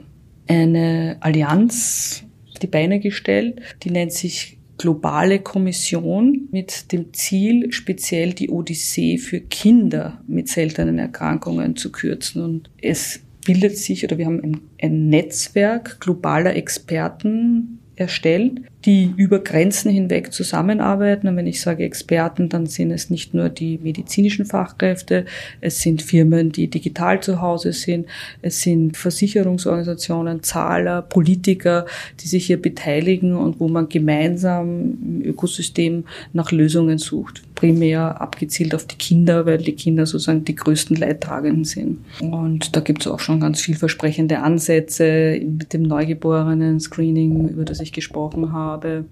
eine 0.47 1.17
Allianz 1.19 2.23
die 2.62 2.67
Beine 2.67 2.99
gestellt, 2.99 3.62
die 3.84 3.91
nennt 3.91 4.13
sich 4.13 4.58
globale 4.77 5.39
Kommission 5.39 6.47
mit 6.51 6.91
dem 6.91 7.13
Ziel, 7.13 7.71
speziell 7.71 8.34
die 8.34 8.49
Odyssee 8.49 9.17
für 9.17 9.39
Kinder 9.39 10.21
mit 10.27 10.49
seltenen 10.49 10.99
Erkrankungen 10.99 11.75
zu 11.75 11.91
kürzen. 11.91 12.43
Und 12.43 12.69
es 12.81 13.21
bildet 13.45 13.77
sich 13.77 14.03
oder 14.03 14.17
wir 14.17 14.25
haben 14.25 14.43
ein, 14.43 14.62
ein 14.81 15.08
Netzwerk 15.08 16.01
globaler 16.01 16.55
Experten 16.55 17.79
erstellt, 17.95 18.62
die 18.85 19.13
über 19.17 19.39
Grenzen 19.39 19.89
hinweg 19.91 20.31
zusammenarbeiten. 20.31 21.27
Und 21.27 21.35
wenn 21.37 21.47
ich 21.47 21.61
sage 21.61 21.83
Experten, 21.83 22.49
dann 22.49 22.67
sind 22.67 22.91
es 22.91 23.09
nicht 23.09 23.33
nur 23.33 23.49
die 23.49 23.79
medizinischen 23.81 24.45
Fachkräfte, 24.45 25.25
es 25.61 25.81
sind 25.81 26.01
Firmen, 26.01 26.51
die 26.51 26.67
digital 26.67 27.21
zu 27.21 27.41
Hause 27.41 27.73
sind, 27.73 28.05
es 28.41 28.61
sind 28.61 28.95
Versicherungsorganisationen, 28.95 30.43
Zahler, 30.43 31.01
Politiker, 31.01 31.85
die 32.19 32.27
sich 32.27 32.45
hier 32.45 32.61
beteiligen 32.61 33.35
und 33.35 33.59
wo 33.59 33.67
man 33.67 33.89
gemeinsam 33.89 34.97
im 35.01 35.21
Ökosystem 35.25 36.05
nach 36.33 36.51
Lösungen 36.51 36.97
sucht. 36.97 37.41
Primär 37.55 38.19
abgezielt 38.19 38.75
auf 38.75 38.85
die 38.85 38.97
Kinder, 38.97 39.45
weil 39.45 39.59
die 39.59 39.71
Kinder 39.71 40.05
sozusagen 40.05 40.43
die 40.43 40.55
größten 40.55 40.97
Leidtragenden 40.97 41.63
sind. 41.63 41.99
Und 42.19 42.75
da 42.75 42.81
gibt 42.81 43.01
es 43.01 43.07
auch 43.07 43.19
schon 43.19 43.39
ganz 43.39 43.61
vielversprechende 43.61 44.39
Ansätze 44.39 45.39
mit 45.41 45.71
dem 45.71 45.83
Neugeborenen-Screening, 45.83 47.47
über 47.47 47.63
das 47.63 47.79
ich 47.79 47.93
gesprochen 47.93 48.51
habe 48.51 48.74
habe. 48.75 49.05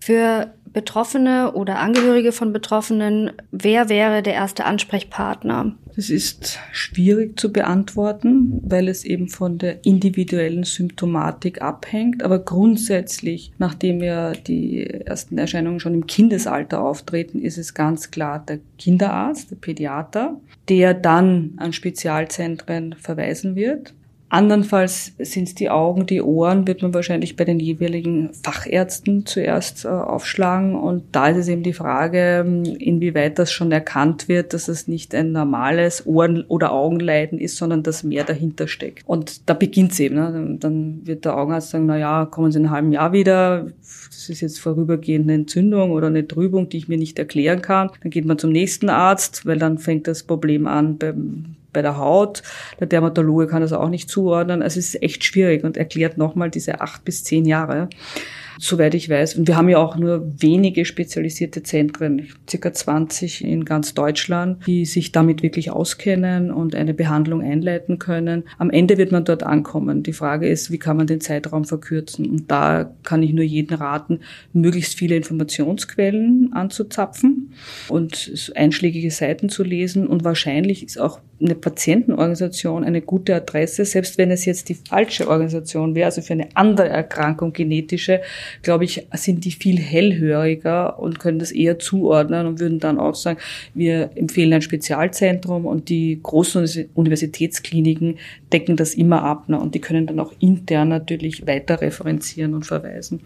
Für 0.00 0.52
Betroffene 0.74 1.52
oder 1.52 1.78
Angehörige 1.78 2.32
von 2.32 2.52
Betroffenen, 2.52 3.30
wer 3.52 3.88
wäre 3.88 4.22
der 4.22 4.34
erste 4.34 4.64
Ansprechpartner? 4.64 5.76
Das 5.94 6.10
ist 6.10 6.58
schwierig 6.72 7.38
zu 7.38 7.52
beantworten, 7.52 8.60
weil 8.64 8.88
es 8.88 9.04
eben 9.04 9.28
von 9.28 9.58
der 9.58 9.84
individuellen 9.84 10.64
Symptomatik 10.64 11.62
abhängt. 11.62 12.24
Aber 12.24 12.40
grundsätzlich, 12.40 13.52
nachdem 13.58 14.02
ja 14.02 14.32
die 14.32 14.84
ersten 14.84 15.38
Erscheinungen 15.38 15.78
schon 15.78 15.94
im 15.94 16.08
Kindesalter 16.08 16.82
auftreten, 16.82 17.40
ist 17.40 17.56
es 17.56 17.74
ganz 17.74 18.10
klar 18.10 18.44
der 18.44 18.58
Kinderarzt, 18.76 19.52
der 19.52 19.56
Pädiater, 19.56 20.40
der 20.68 20.92
dann 20.92 21.52
an 21.58 21.72
Spezialzentren 21.72 22.96
verweisen 22.98 23.54
wird. 23.54 23.94
Andernfalls 24.28 25.12
sind 25.18 25.48
es 25.48 25.54
die 25.54 25.70
Augen, 25.70 26.06
die 26.06 26.20
Ohren, 26.20 26.66
wird 26.66 26.82
man 26.82 26.92
wahrscheinlich 26.92 27.36
bei 27.36 27.44
den 27.44 27.60
jeweiligen 27.60 28.30
Fachärzten 28.42 29.26
zuerst 29.26 29.84
äh, 29.84 29.88
aufschlagen. 29.88 30.74
Und 30.74 31.04
da 31.12 31.28
ist 31.28 31.36
es 31.36 31.48
eben 31.48 31.62
die 31.62 31.72
Frage, 31.72 32.42
ähm, 32.44 32.64
inwieweit 32.64 33.38
das 33.38 33.52
schon 33.52 33.70
erkannt 33.70 34.28
wird, 34.28 34.52
dass 34.52 34.66
es 34.68 34.88
nicht 34.88 35.14
ein 35.14 35.32
normales 35.32 36.06
Ohren- 36.06 36.44
oder 36.48 36.72
Augenleiden 36.72 37.38
ist, 37.38 37.56
sondern 37.56 37.82
dass 37.82 38.02
mehr 38.02 38.24
dahinter 38.24 38.66
steckt. 38.66 39.04
Und 39.06 39.48
da 39.48 39.54
beginnt 39.54 39.92
es 39.92 40.00
eben. 40.00 40.16
Ne? 40.16 40.56
Dann 40.58 41.06
wird 41.06 41.24
der 41.24 41.36
Augenarzt 41.36 41.70
sagen, 41.70 41.86
na 41.86 41.98
ja, 41.98 42.26
kommen 42.26 42.50
Sie 42.50 42.58
in 42.58 42.64
einem 42.64 42.74
halben 42.74 42.92
Jahr 42.92 43.12
wieder. 43.12 43.66
Das 43.80 44.28
ist 44.28 44.40
jetzt 44.40 44.58
vorübergehend 44.58 45.26
eine 45.26 45.34
Entzündung 45.34 45.92
oder 45.92 46.08
eine 46.08 46.26
Trübung, 46.26 46.68
die 46.68 46.78
ich 46.78 46.88
mir 46.88 46.98
nicht 46.98 47.18
erklären 47.18 47.62
kann. 47.62 47.90
Dann 48.02 48.10
geht 48.10 48.24
man 48.24 48.38
zum 48.38 48.50
nächsten 48.50 48.88
Arzt, 48.88 49.46
weil 49.46 49.58
dann 49.58 49.78
fängt 49.78 50.08
das 50.08 50.22
Problem 50.22 50.66
an 50.66 50.98
beim 50.98 51.56
bei 51.74 51.82
der 51.82 51.98
Haut. 51.98 52.42
Der 52.80 52.86
Dermatologe 52.86 53.46
kann 53.46 53.60
das 53.60 53.74
auch 53.74 53.90
nicht 53.90 54.08
zuordnen. 54.08 54.62
Also 54.62 54.78
es 54.78 54.94
ist 54.94 55.02
echt 55.02 55.24
schwierig 55.24 55.64
und 55.64 55.76
erklärt 55.76 56.16
nochmal 56.16 56.50
diese 56.50 56.80
acht 56.80 57.04
bis 57.04 57.22
zehn 57.22 57.44
Jahre 57.44 57.90
soweit 58.58 58.94
ich 58.94 59.08
weiß. 59.08 59.34
Und 59.36 59.48
wir 59.48 59.56
haben 59.56 59.68
ja 59.68 59.78
auch 59.78 59.96
nur 59.96 60.24
wenige 60.40 60.84
spezialisierte 60.84 61.62
Zentren, 61.62 62.28
circa 62.48 62.72
20 62.72 63.44
in 63.44 63.64
ganz 63.64 63.94
Deutschland, 63.94 64.66
die 64.66 64.84
sich 64.84 65.12
damit 65.12 65.42
wirklich 65.42 65.70
auskennen 65.70 66.50
und 66.50 66.74
eine 66.74 66.94
Behandlung 66.94 67.42
einleiten 67.42 67.98
können. 67.98 68.44
Am 68.58 68.70
Ende 68.70 68.98
wird 68.98 69.12
man 69.12 69.24
dort 69.24 69.42
ankommen. 69.42 70.02
Die 70.02 70.12
Frage 70.12 70.48
ist, 70.48 70.70
wie 70.70 70.78
kann 70.78 70.96
man 70.96 71.06
den 71.06 71.20
Zeitraum 71.20 71.64
verkürzen? 71.64 72.28
Und 72.28 72.50
da 72.50 72.90
kann 73.02 73.22
ich 73.22 73.32
nur 73.32 73.44
jeden 73.44 73.74
raten, 73.74 74.20
möglichst 74.52 74.98
viele 74.98 75.16
Informationsquellen 75.16 76.52
anzuzapfen 76.52 77.52
und 77.88 78.52
einschlägige 78.54 79.10
Seiten 79.10 79.48
zu 79.48 79.62
lesen. 79.62 80.06
Und 80.06 80.24
wahrscheinlich 80.24 80.84
ist 80.84 80.98
auch 80.98 81.20
eine 81.40 81.54
Patientenorganisation 81.54 82.84
eine 82.84 83.02
gute 83.02 83.34
Adresse, 83.34 83.84
selbst 83.84 84.18
wenn 84.18 84.30
es 84.30 84.44
jetzt 84.44 84.68
die 84.68 84.74
falsche 84.74 85.28
Organisation 85.28 85.94
wäre, 85.94 86.06
also 86.06 86.22
für 86.22 86.32
eine 86.32 86.48
andere 86.54 86.88
Erkrankung, 86.88 87.52
genetische, 87.52 88.20
glaube 88.62 88.84
ich, 88.84 89.06
sind 89.14 89.44
die 89.44 89.50
viel 89.50 89.78
hellhöriger 89.78 90.98
und 90.98 91.18
können 91.18 91.38
das 91.38 91.52
eher 91.52 91.78
zuordnen 91.78 92.46
und 92.46 92.60
würden 92.60 92.78
dann 92.78 92.98
auch 92.98 93.14
sagen, 93.14 93.38
wir 93.74 94.10
empfehlen 94.14 94.52
ein 94.52 94.62
Spezialzentrum 94.62 95.66
und 95.66 95.88
die 95.88 96.20
großen 96.22 96.88
Universitätskliniken 96.94 98.18
decken 98.52 98.76
das 98.76 98.94
immer 98.94 99.22
ab 99.22 99.48
ne, 99.48 99.58
und 99.58 99.74
die 99.74 99.80
können 99.80 100.06
dann 100.06 100.20
auch 100.20 100.32
intern 100.38 100.88
natürlich 100.88 101.46
weiter 101.46 101.80
referenzieren 101.80 102.54
und 102.54 102.66
verweisen. 102.66 103.20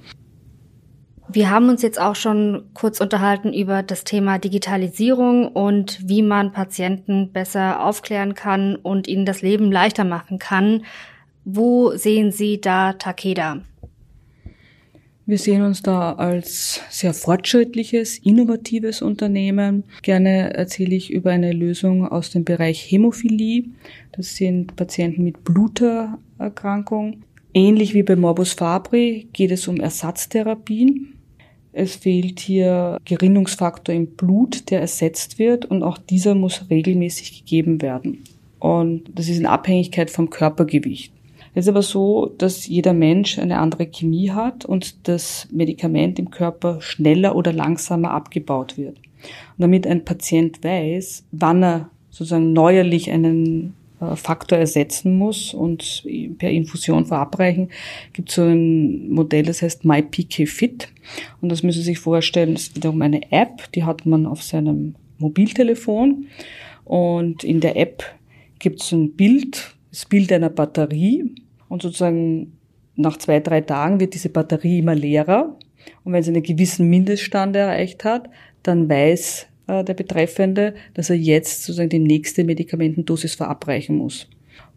Wir 1.30 1.50
haben 1.50 1.68
uns 1.68 1.82
jetzt 1.82 2.00
auch 2.00 2.16
schon 2.16 2.70
kurz 2.72 3.00
unterhalten 3.00 3.52
über 3.52 3.82
das 3.82 4.04
Thema 4.04 4.38
Digitalisierung 4.38 5.48
und 5.48 6.08
wie 6.08 6.22
man 6.22 6.52
Patienten 6.52 7.32
besser 7.32 7.84
aufklären 7.84 8.32
kann 8.32 8.76
und 8.76 9.06
ihnen 9.06 9.26
das 9.26 9.42
Leben 9.42 9.70
leichter 9.70 10.04
machen 10.04 10.38
kann. 10.38 10.84
Wo 11.44 11.94
sehen 11.94 12.32
Sie 12.32 12.62
da 12.62 12.94
Takeda? 12.94 13.60
Wir 15.28 15.36
sehen 15.36 15.60
uns 15.60 15.82
da 15.82 16.14
als 16.14 16.80
sehr 16.88 17.12
fortschrittliches, 17.12 18.16
innovatives 18.16 19.02
Unternehmen. 19.02 19.84
Gerne 20.00 20.54
erzähle 20.54 20.96
ich 20.96 21.12
über 21.12 21.32
eine 21.32 21.52
Lösung 21.52 22.08
aus 22.08 22.30
dem 22.30 22.44
Bereich 22.46 22.90
Hämophilie. 22.90 23.64
Das 24.12 24.36
sind 24.36 24.74
Patienten 24.74 25.24
mit 25.24 25.44
Blutererkrankung. 25.44 27.24
Ähnlich 27.52 27.92
wie 27.92 28.04
bei 28.04 28.16
Morbus 28.16 28.54
Fabri 28.54 29.28
geht 29.34 29.50
es 29.50 29.68
um 29.68 29.80
Ersatztherapien. 29.80 31.12
Es 31.74 31.96
fehlt 31.96 32.40
hier 32.40 32.96
Gerinnungsfaktor 33.04 33.94
im 33.94 34.06
Blut, 34.06 34.70
der 34.70 34.80
ersetzt 34.80 35.38
wird 35.38 35.66
und 35.66 35.82
auch 35.82 35.98
dieser 35.98 36.34
muss 36.34 36.70
regelmäßig 36.70 37.40
gegeben 37.40 37.82
werden. 37.82 38.24
Und 38.60 39.10
das 39.14 39.28
ist 39.28 39.40
in 39.40 39.44
Abhängigkeit 39.44 40.10
vom 40.10 40.30
Körpergewicht. 40.30 41.12
Es 41.58 41.64
ist 41.64 41.70
aber 41.70 41.82
so, 41.82 42.32
dass 42.38 42.68
jeder 42.68 42.92
Mensch 42.92 43.36
eine 43.36 43.58
andere 43.58 43.86
Chemie 43.86 44.30
hat 44.30 44.64
und 44.64 45.08
das 45.08 45.48
Medikament 45.50 46.20
im 46.20 46.30
Körper 46.30 46.80
schneller 46.80 47.34
oder 47.34 47.52
langsamer 47.52 48.12
abgebaut 48.12 48.78
wird. 48.78 48.96
Und 48.96 49.62
damit 49.62 49.84
ein 49.84 50.04
Patient 50.04 50.62
weiß, 50.62 51.24
wann 51.32 51.64
er 51.64 51.90
sozusagen 52.10 52.52
neuerlich 52.52 53.10
einen 53.10 53.74
äh, 54.00 54.14
Faktor 54.14 54.56
ersetzen 54.56 55.18
muss 55.18 55.52
und 55.52 56.04
per 56.38 56.48
Infusion 56.48 57.06
verabreichen, 57.06 57.70
gibt 58.12 58.28
es 58.28 58.36
so 58.36 58.42
ein 58.42 59.10
Modell, 59.10 59.42
das 59.42 59.60
heißt 59.60 59.84
MyPK-Fit. 59.84 60.92
Und 61.40 61.48
das 61.48 61.64
müssen 61.64 61.80
Sie 61.80 61.86
sich 61.86 61.98
vorstellen, 61.98 62.54
das 62.54 62.68
ist 62.68 62.76
wiederum 62.76 63.02
eine 63.02 63.32
App, 63.32 63.72
die 63.72 63.82
hat 63.82 64.06
man 64.06 64.26
auf 64.26 64.44
seinem 64.44 64.94
Mobiltelefon. 65.18 66.28
Und 66.84 67.42
in 67.42 67.58
der 67.58 67.76
App 67.76 68.04
gibt 68.60 68.80
es 68.80 68.92
ein 68.92 69.14
Bild, 69.14 69.74
das 69.90 70.06
Bild 70.06 70.30
einer 70.32 70.50
Batterie 70.50 71.34
und 71.68 71.82
sozusagen 71.82 72.58
nach 72.96 73.16
zwei, 73.16 73.40
drei 73.40 73.60
Tagen 73.60 74.00
wird 74.00 74.14
diese 74.14 74.28
Batterie 74.28 74.80
immer 74.80 74.94
leerer. 74.94 75.56
Und 76.04 76.12
wenn 76.12 76.22
sie 76.22 76.30
einen 76.30 76.42
gewissen 76.42 76.88
Mindeststand 76.88 77.54
erreicht 77.54 78.04
hat, 78.04 78.28
dann 78.62 78.88
weiß 78.88 79.46
äh, 79.68 79.84
der 79.84 79.94
Betreffende, 79.94 80.74
dass 80.94 81.10
er 81.10 81.16
jetzt 81.16 81.62
sozusagen 81.62 81.90
die 81.90 81.98
nächste 82.00 82.44
Medikamentendosis 82.44 83.34
verabreichen 83.34 83.96
muss. 83.96 84.28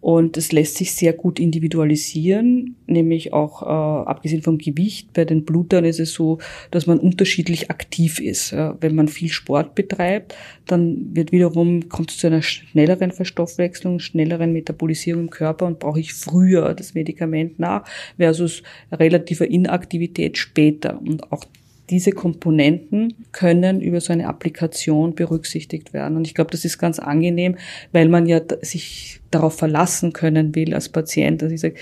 Und 0.01 0.35
es 0.35 0.51
lässt 0.51 0.77
sich 0.77 0.93
sehr 0.93 1.13
gut 1.13 1.39
individualisieren, 1.39 2.75
nämlich 2.87 3.33
auch 3.33 3.61
äh, 3.61 3.65
abgesehen 4.09 4.41
vom 4.41 4.57
Gewicht. 4.57 5.13
Bei 5.13 5.25
den 5.25 5.45
Blutern 5.45 5.85
ist 5.85 5.99
es 5.99 6.13
so, 6.13 6.39
dass 6.71 6.87
man 6.87 6.97
unterschiedlich 6.97 7.69
aktiv 7.69 8.19
ist. 8.19 8.49
Ja, 8.49 8.75
wenn 8.81 8.95
man 8.95 9.07
viel 9.07 9.29
Sport 9.29 9.75
betreibt, 9.75 10.35
dann 10.65 11.15
wird 11.15 11.31
wiederum 11.31 11.87
kommt 11.87 12.09
es 12.09 12.17
zu 12.17 12.27
einer 12.27 12.41
schnelleren 12.41 13.11
Verstoffwechslung, 13.11 13.99
schnelleren 13.99 14.53
Metabolisierung 14.53 15.25
im 15.25 15.29
Körper 15.29 15.67
und 15.67 15.77
brauche 15.77 15.99
ich 15.99 16.15
früher 16.15 16.73
das 16.73 16.95
Medikament 16.95 17.59
nach 17.59 17.85
versus 18.17 18.63
relativer 18.91 19.47
Inaktivität 19.47 20.35
später. 20.39 20.99
Und 20.99 21.31
auch 21.31 21.45
diese 21.89 22.11
Komponenten 22.11 23.13
können 23.31 23.81
über 23.81 23.99
so 23.99 24.13
eine 24.13 24.27
Applikation 24.27 25.13
berücksichtigt 25.13 25.93
werden. 25.93 26.15
Und 26.15 26.25
ich 26.25 26.35
glaube, 26.35 26.51
das 26.51 26.63
ist 26.63 26.77
ganz 26.77 26.99
angenehm, 26.99 27.57
weil 27.91 28.07
man 28.07 28.27
ja 28.27 28.39
sich 28.61 29.19
darauf 29.29 29.57
verlassen 29.57 30.13
können 30.13 30.55
will 30.55 30.73
als 30.73 30.89
Patient, 30.89 31.41
dass 31.41 31.51
ich 31.51 31.61
sage, 31.61 31.75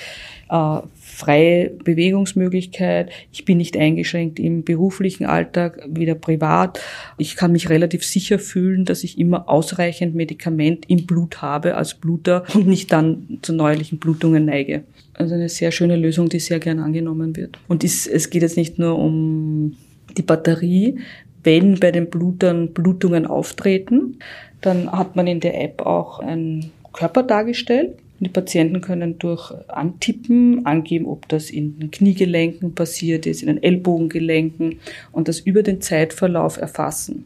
äh, 0.49 0.79
freie 0.95 1.69
Bewegungsmöglichkeit, 1.69 3.11
ich 3.31 3.45
bin 3.45 3.57
nicht 3.57 3.75
eingeschränkt 3.75 4.39
im 4.39 4.63
beruflichen 4.63 5.25
Alltag, 5.25 5.81
weder 5.87 6.15
privat. 6.15 6.79
Ich 7.17 7.35
kann 7.35 7.51
mich 7.51 7.69
relativ 7.69 8.05
sicher 8.05 8.39
fühlen, 8.39 8.85
dass 8.85 9.03
ich 9.03 9.17
immer 9.19 9.49
ausreichend 9.49 10.15
Medikament 10.15 10.89
im 10.89 11.05
Blut 11.05 11.41
habe 11.41 11.75
als 11.75 11.95
Bluter 11.95 12.45
und 12.53 12.67
nicht 12.67 12.91
dann 12.91 13.39
zu 13.41 13.53
neuerlichen 13.53 13.99
Blutungen 13.99 14.45
neige. 14.45 14.83
Also 15.13 15.35
eine 15.35 15.49
sehr 15.49 15.71
schöne 15.71 15.97
Lösung, 15.97 16.29
die 16.29 16.39
sehr 16.39 16.59
gern 16.59 16.79
angenommen 16.79 17.35
wird. 17.35 17.59
Und 17.67 17.83
es 17.83 18.29
geht 18.29 18.41
jetzt 18.41 18.55
nicht 18.57 18.79
nur 18.79 18.97
um 18.97 19.75
die 20.17 20.21
Batterie, 20.21 20.99
wenn 21.43 21.79
bei 21.79 21.91
den 21.91 22.09
Blutern 22.09 22.73
Blutungen 22.73 23.25
auftreten, 23.25 24.19
dann 24.61 24.91
hat 24.91 25.15
man 25.15 25.27
in 25.27 25.39
der 25.39 25.61
App 25.61 25.81
auch 25.85 26.19
einen 26.19 26.71
Körper 26.93 27.23
dargestellt. 27.23 27.95
Die 28.19 28.29
Patienten 28.29 28.81
können 28.81 29.17
durch 29.17 29.53
Antippen 29.69 30.65
angeben, 30.65 31.05
ob 31.05 31.29
das 31.29 31.49
in 31.49 31.79
den 31.79 31.91
Kniegelenken 31.91 32.75
passiert 32.75 33.25
ist, 33.25 33.41
in 33.41 33.47
den 33.47 33.63
Ellbogengelenken 33.63 34.79
und 35.13 35.29
das 35.29 35.39
über 35.39 35.63
den 35.63 35.79
Zeitverlauf 35.79 36.57
erfassen. 36.57 37.25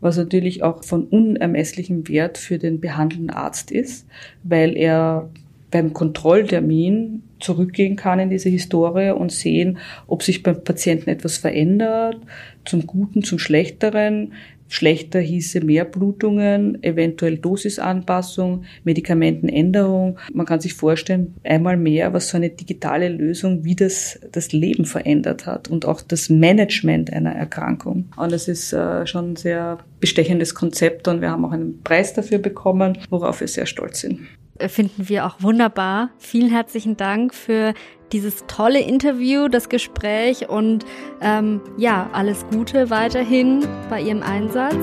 Was 0.00 0.16
natürlich 0.16 0.64
auch 0.64 0.82
von 0.82 1.04
unermesslichem 1.04 2.08
Wert 2.08 2.38
für 2.38 2.58
den 2.58 2.80
behandelnden 2.80 3.30
Arzt 3.30 3.70
ist, 3.70 4.04
weil 4.42 4.76
er 4.76 5.30
beim 5.70 5.92
Kontrolltermin 5.92 7.22
zurückgehen 7.42 7.96
kann 7.96 8.20
in 8.20 8.30
diese 8.30 8.48
Historie 8.48 9.10
und 9.10 9.32
sehen, 9.32 9.78
ob 10.06 10.22
sich 10.22 10.42
beim 10.42 10.62
Patienten 10.62 11.10
etwas 11.10 11.38
verändert, 11.38 12.18
zum 12.64 12.86
Guten, 12.86 13.22
zum 13.22 13.38
Schlechteren. 13.38 14.32
Schlechter 14.72 15.20
hieße 15.20 15.60
mehr 15.60 15.84
Blutungen, 15.84 16.82
eventuell 16.82 17.36
Dosisanpassung, 17.36 18.64
Medikamentenänderung. 18.84 20.18
Man 20.32 20.46
kann 20.46 20.60
sich 20.60 20.72
vorstellen, 20.72 21.34
einmal 21.44 21.76
mehr, 21.76 22.14
was 22.14 22.30
so 22.30 22.38
eine 22.38 22.48
digitale 22.48 23.10
Lösung, 23.10 23.64
wie 23.64 23.76
das 23.76 24.18
das 24.32 24.52
Leben 24.52 24.86
verändert 24.86 25.44
hat 25.44 25.68
und 25.68 25.84
auch 25.84 26.00
das 26.00 26.30
Management 26.30 27.12
einer 27.12 27.32
Erkrankung. 27.32 28.08
Und 28.16 28.32
das 28.32 28.48
ist 28.48 28.72
äh, 28.72 29.06
schon 29.06 29.32
ein 29.32 29.36
sehr 29.36 29.76
bestechendes 30.00 30.54
Konzept 30.54 31.06
und 31.06 31.20
wir 31.20 31.30
haben 31.30 31.44
auch 31.44 31.52
einen 31.52 31.82
Preis 31.82 32.14
dafür 32.14 32.38
bekommen, 32.38 32.96
worauf 33.10 33.40
wir 33.40 33.48
sehr 33.48 33.66
stolz 33.66 34.00
sind 34.00 34.20
finden 34.58 35.08
wir 35.08 35.26
auch 35.26 35.36
wunderbar. 35.40 36.10
Vielen 36.18 36.50
herzlichen 36.50 36.96
Dank 36.96 37.34
für 37.34 37.74
dieses 38.12 38.44
tolle 38.46 38.80
Interview, 38.80 39.48
das 39.48 39.68
Gespräch 39.68 40.48
und 40.48 40.84
ähm, 41.20 41.60
ja, 41.78 42.10
alles 42.12 42.44
Gute 42.50 42.90
weiterhin 42.90 43.66
bei 43.88 44.00
Ihrem 44.00 44.22
Einsatz. 44.22 44.76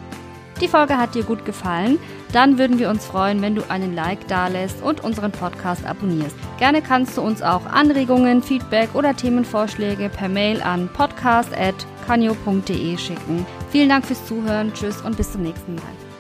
Die 0.63 0.69
Folge 0.69 0.97
hat 0.97 1.15
dir 1.15 1.25
gut 1.25 1.45
gefallen? 1.45 1.99
Dann 2.33 2.57
würden 2.57 2.79
wir 2.79 2.89
uns 2.89 3.05
freuen, 3.05 3.43
wenn 3.43 3.55
du 3.55 3.69
einen 3.69 3.95
Like 3.95 4.27
dalässt 4.27 4.83
und 4.83 5.05
unseren 5.05 5.33
Podcast 5.33 5.85
abonnierst. 5.85 6.37
Gerne 6.59 6.81
kannst 6.81 7.19
du 7.19 7.21
uns 7.21 7.43
auch 7.43 7.67
Anregungen, 7.67 8.43
Feedback 8.43 8.95
oder 8.95 9.15
Themenvorschläge 9.15 10.09
per 10.09 10.31
Mail 10.31 10.63
an 10.63 10.89
podcast@ 10.89 11.75
kanyo.de 12.07 12.99
schicken. 12.99 13.47
Vielen 13.71 13.89
Dank 13.89 14.05
fürs 14.07 14.25
Zuhören, 14.27 14.73
tschüss 14.75 15.01
und 15.03 15.17
bis 15.17 15.33
zum 15.33 15.43
nächsten 15.43 15.75
Mal. 15.77 16.12